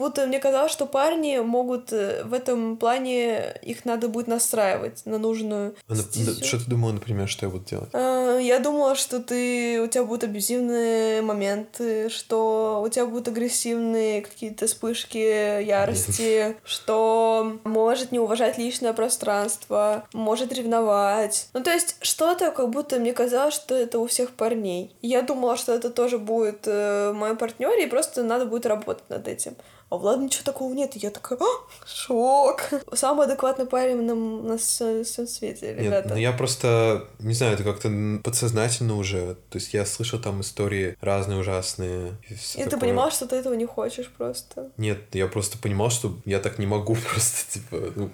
как 0.00 0.08
будто 0.08 0.26
мне 0.26 0.38
казалось, 0.38 0.72
что 0.72 0.86
парни 0.86 1.36
могут 1.40 1.92
э, 1.92 2.22
в 2.24 2.32
этом 2.32 2.78
плане, 2.78 3.54
их 3.60 3.84
надо 3.84 4.08
будет 4.08 4.28
настраивать 4.28 5.04
на 5.04 5.18
нужную 5.18 5.74
А, 5.88 5.94
стезю. 5.94 6.42
Что 6.42 6.58
ты 6.58 6.70
думала, 6.70 6.92
например, 6.92 7.28
что 7.28 7.44
я 7.44 7.52
буду 7.52 7.66
делать? 7.66 7.90
Э, 7.92 8.38
Я 8.42 8.60
думала, 8.60 8.94
что 8.94 9.20
ты 9.20 9.78
у 9.82 9.86
тебя 9.88 10.04
будут 10.04 10.24
абьюзивные 10.24 11.20
моменты, 11.20 12.08
что 12.08 12.82
у 12.82 12.88
тебя 12.88 13.04
будут 13.04 13.28
агрессивные 13.28 14.22
какие-то 14.22 14.66
вспышки 14.66 15.62
ярости, 15.62 16.56
что 16.64 17.58
может 17.64 18.10
не 18.10 18.18
уважать 18.18 18.56
личное 18.56 18.94
пространство, 18.94 20.06
может 20.14 20.50
ревновать. 20.54 21.48
Ну, 21.52 21.62
то 21.62 21.70
есть 21.70 21.96
что-то, 22.00 22.52
как 22.52 22.70
будто 22.70 22.98
мне 22.98 23.12
казалось, 23.12 23.52
что 23.54 23.74
это 23.74 23.98
у 23.98 24.06
всех 24.06 24.30
парней. 24.30 24.96
Я 25.02 25.20
думала, 25.20 25.58
что 25.58 25.74
это 25.74 25.90
тоже 25.90 26.18
будет 26.18 26.62
э, 26.66 27.10
в 27.10 27.14
моем 27.14 27.36
партнере, 27.36 27.84
и 27.84 27.90
просто 27.90 28.22
надо 28.22 28.46
будет 28.46 28.64
работать 28.64 29.04
над 29.10 29.28
этим. 29.28 29.56
А 29.90 29.96
у 29.96 29.98
Влада 29.98 30.22
ничего 30.22 30.44
такого 30.44 30.72
нет. 30.72 30.94
И 30.94 31.00
я 31.00 31.10
такая, 31.10 31.36
«А, 31.40 31.86
шок. 31.86 32.70
Самый 32.92 33.26
адекватный 33.26 33.66
парень 33.66 34.02
на, 34.02 34.14
на 34.14 34.56
всем 34.56 35.04
свете, 35.04 35.74
Нет, 35.74 35.80
ребята. 35.80 36.10
ну 36.10 36.16
я 36.16 36.30
просто, 36.30 37.08
не 37.18 37.34
знаю, 37.34 37.54
это 37.54 37.64
как-то 37.64 37.90
подсознательно 38.22 38.96
уже. 38.96 39.36
То 39.50 39.58
есть 39.58 39.74
я 39.74 39.84
слышал 39.84 40.20
там 40.20 40.42
истории 40.42 40.96
разные 41.00 41.40
ужасные. 41.40 42.12
И, 42.28 42.34
И 42.60 42.64
ты 42.64 42.76
понимал, 42.76 43.10
что 43.10 43.26
ты 43.26 43.34
этого 43.34 43.54
не 43.54 43.66
хочешь 43.66 44.08
просто. 44.16 44.70
Нет, 44.76 44.98
я 45.12 45.26
просто 45.26 45.58
понимал, 45.58 45.90
что 45.90 46.16
я 46.24 46.38
так 46.38 46.58
не 46.58 46.66
могу 46.66 46.94
просто, 47.10 47.52
типа, 47.52 47.92
ну, 47.96 48.10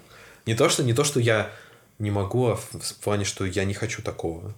не 0.47 0.55
то, 0.55 0.71
что, 0.71 0.83
не 0.83 0.95
то, 0.95 1.05
что 1.05 1.21
я 1.21 1.51
не 1.99 2.11
могу, 2.11 2.47
а 2.47 2.57
в, 2.57 2.73
в 2.73 2.95
плане, 2.97 3.25
что 3.25 3.45
я 3.45 3.65
не 3.65 3.75
хочу 3.75 4.01
такого. 4.03 4.55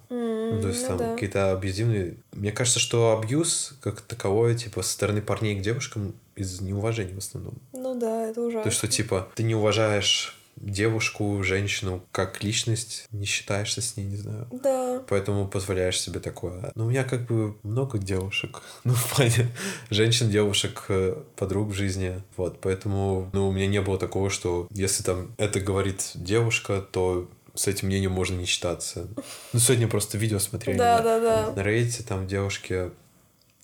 Ну, 0.55 0.61
то 0.61 0.67
есть 0.69 0.81
ну 0.83 0.87
там 0.87 0.97
да. 0.97 1.13
какие-то 1.13 1.51
абьюзивные... 1.51 2.17
Мне 2.33 2.51
кажется, 2.51 2.79
что 2.79 3.17
абьюз 3.17 3.73
как 3.81 4.01
таковое, 4.01 4.55
типа, 4.55 4.81
со 4.81 4.93
стороны 4.93 5.21
парней 5.21 5.57
к 5.57 5.61
девушкам 5.61 6.15
из 6.35 6.61
неуважения 6.61 7.15
в 7.15 7.19
основном. 7.19 7.55
Ну 7.73 7.99
да, 7.99 8.27
это 8.27 8.41
ужасно. 8.41 8.63
То 8.63 8.69
есть, 8.69 8.77
что, 8.77 8.87
типа, 8.87 9.29
ты 9.35 9.43
не 9.43 9.55
уважаешь 9.55 10.39
девушку, 10.61 11.41
женщину 11.43 12.03
как 12.11 12.43
личность, 12.43 13.07
не 13.11 13.25
считаешься 13.25 13.81
с 13.81 13.97
ней, 13.97 14.05
не 14.05 14.17
знаю. 14.17 14.47
Да. 14.51 15.01
Поэтому 15.07 15.47
позволяешь 15.47 15.99
себе 15.99 16.19
такое. 16.19 16.71
Но 16.75 16.85
у 16.85 16.89
меня 16.89 17.03
как 17.03 17.25
бы 17.25 17.55
много 17.63 17.97
девушек. 17.97 18.61
Ну, 18.85 18.93
в 18.93 19.15
плане 19.15 19.49
женщин, 19.89 20.29
девушек, 20.29 20.85
э, 20.87 21.21
подруг 21.35 21.69
в 21.69 21.73
жизни. 21.73 22.21
Вот, 22.37 22.59
поэтому, 22.61 23.29
ну, 23.33 23.49
у 23.49 23.51
меня 23.51 23.67
не 23.67 23.81
было 23.81 23.99
такого, 23.99 24.29
что 24.29 24.67
если 24.71 25.03
там 25.03 25.31
это 25.37 25.59
говорит 25.59 26.11
девушка, 26.15 26.81
то 26.91 27.29
с 27.59 27.67
этим 27.67 27.87
мнением 27.87 28.13
можно 28.13 28.39
не 28.39 28.45
считаться. 28.45 29.09
Ну, 29.51 29.59
сегодня 29.59 29.89
просто 29.89 30.17
видео 30.17 30.39
смотрели 30.39 30.77
Да, 30.77 30.99
на, 30.99 31.03
да, 31.03 31.19
да. 31.19 31.51
на 31.51 31.59
Reddit, 31.67 32.03
там 32.03 32.25
девушки 32.25 32.91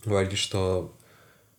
говорили, 0.04 0.36
что 0.36 0.94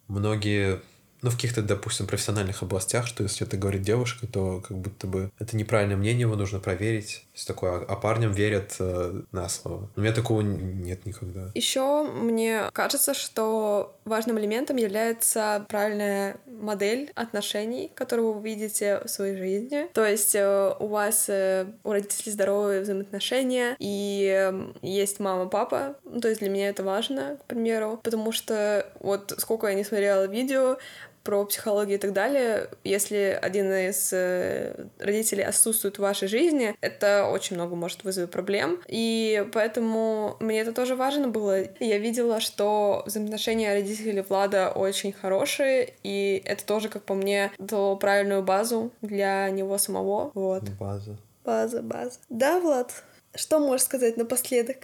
многие 0.07 0.83
ну, 1.23 1.31
в 1.31 1.37
каких-то, 1.37 1.63
допустим, 1.63 2.07
профессиональных 2.07 2.63
областях, 2.63 3.07
что 3.07 3.23
если 3.23 3.47
это 3.47 3.57
говорит 3.57 3.83
девушка, 3.83 4.27
то 4.27 4.63
как 4.67 4.77
будто 4.77 5.07
бы 5.07 5.31
это 5.39 5.57
неправильное 5.57 5.97
мнение, 5.97 6.23
его 6.23 6.37
нужно 6.37 6.59
проверить. 6.59 7.25
Есть 7.35 7.47
такое, 7.47 7.85
а 7.85 7.97
парням 7.97 8.33
верят 8.33 8.77
э, 8.79 9.23
на 9.33 9.49
слово. 9.49 9.91
У 9.97 10.01
меня 10.01 10.13
такого 10.13 10.41
нет 10.41 11.07
никогда. 11.07 11.51
Еще 11.55 12.03
мне 12.05 12.71
кажется, 12.73 13.15
что 13.15 13.97
важным 14.05 14.39
элементом 14.39 14.77
является 14.77 15.65
правильная 15.69 16.37
модель 16.47 17.11
отношений, 17.15 17.91
которую 17.95 18.33
вы 18.33 18.49
видите 18.49 19.01
в 19.05 19.09
своей 19.09 19.37
жизни. 19.37 19.89
То 19.93 20.05
есть 20.05 20.35
э, 20.35 20.75
у 20.79 20.87
вас 20.87 21.27
э, 21.29 21.67
у 21.85 21.93
родителей 21.93 22.33
здоровые 22.33 22.83
взаимоотношения, 22.83 23.77
и 23.79 24.31
э, 24.33 24.73
есть 24.83 25.21
мама, 25.21 25.47
папа. 25.47 25.97
Ну, 26.05 26.21
То 26.21 26.29
есть 26.29 26.41
для 26.41 26.51
меня 26.51 26.69
это 26.69 26.83
важно, 26.83 27.39
к 27.43 27.45
примеру, 27.45 28.01
потому 28.03 28.33
что 28.33 28.87
вот 29.01 29.35
сколько 29.39 29.67
я 29.69 29.75
не 29.75 29.85
смотрела 29.85 30.27
видео, 30.27 30.79
про 31.27 31.45
психологию 31.45 31.99
и 31.99 32.01
так 32.01 32.13
далее, 32.13 32.71
если 32.85 33.37
один 33.43 33.73
из 33.73 34.13
э, 34.13 34.87
родителей 35.01 35.43
отсутствует 35.43 35.97
в 35.97 36.03
вашей 36.03 36.29
жизни, 36.29 36.77
это 36.81 37.27
очень 37.27 37.57
много 37.57 37.75
может 37.75 38.05
вызвать 38.05 38.31
проблем. 38.31 38.81
И 38.87 39.45
поэтому 39.53 40.37
мне 40.39 40.61
это 40.61 40.73
тоже 40.73 40.95
важно 40.95 41.27
было. 41.27 41.65
Я 41.81 41.99
видела, 41.99 42.39
что 42.39 43.03
взаимоотношения 43.07 43.75
родителей 43.75 44.23
Влада 44.23 44.71
очень 44.71 45.13
хорошие, 45.13 45.95
и 46.05 46.41
это 46.45 46.65
тоже, 46.65 46.89
как 46.89 47.03
по 47.03 47.15
мне, 47.15 47.51
дало 47.59 47.97
правильную 47.97 48.45
базу 48.45 48.93
для 49.03 49.51
него 49.51 49.79
самого. 49.79 50.31
Вот. 50.35 50.63
База. 50.79 51.17
База, 51.45 51.83
база. 51.83 52.21
Да, 52.29 52.61
Влад? 52.61 53.03
Что 53.35 53.59
можешь 53.59 53.85
сказать 53.85 54.17
напоследок? 54.17 54.79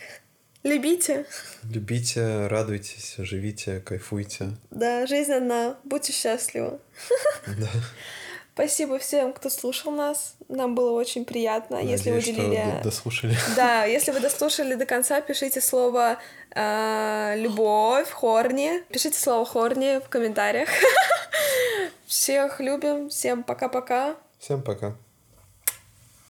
Любите. 0.62 1.26
Любите, 1.64 2.46
радуйтесь, 2.46 3.16
живите, 3.18 3.80
кайфуйте. 3.80 4.50
Да, 4.70 5.06
жизнь 5.06 5.32
одна. 5.32 5.76
Будьте 5.84 6.12
счастливы. 6.12 6.78
Да. 7.46 7.68
Спасибо 8.54 8.98
всем, 8.98 9.32
кто 9.32 9.48
слушал 9.48 9.90
нас. 9.92 10.34
Нам 10.48 10.74
было 10.74 10.92
очень 10.92 11.24
приятно, 11.24 11.76
если 11.76 12.10
вы 12.10 12.16
Надеюсь, 12.16 12.36
что 12.36 12.46
уделили... 12.46 12.82
дослушали. 12.84 13.36
Да, 13.56 13.84
если 13.86 14.12
вы 14.12 14.20
дослушали 14.20 14.74
до 14.74 14.84
конца, 14.84 15.20
пишите 15.22 15.60
слово 15.60 16.18
э, 16.54 17.34
любовь, 17.38 18.10
хорни. 18.10 18.82
Пишите 18.90 19.18
слово 19.18 19.46
хорни 19.46 19.98
в 20.04 20.08
комментариях. 20.10 20.68
Всех 22.06 22.60
любим. 22.60 23.08
Всем 23.08 23.42
пока-пока. 23.42 24.16
Всем 24.38 24.62
пока. 24.62 24.96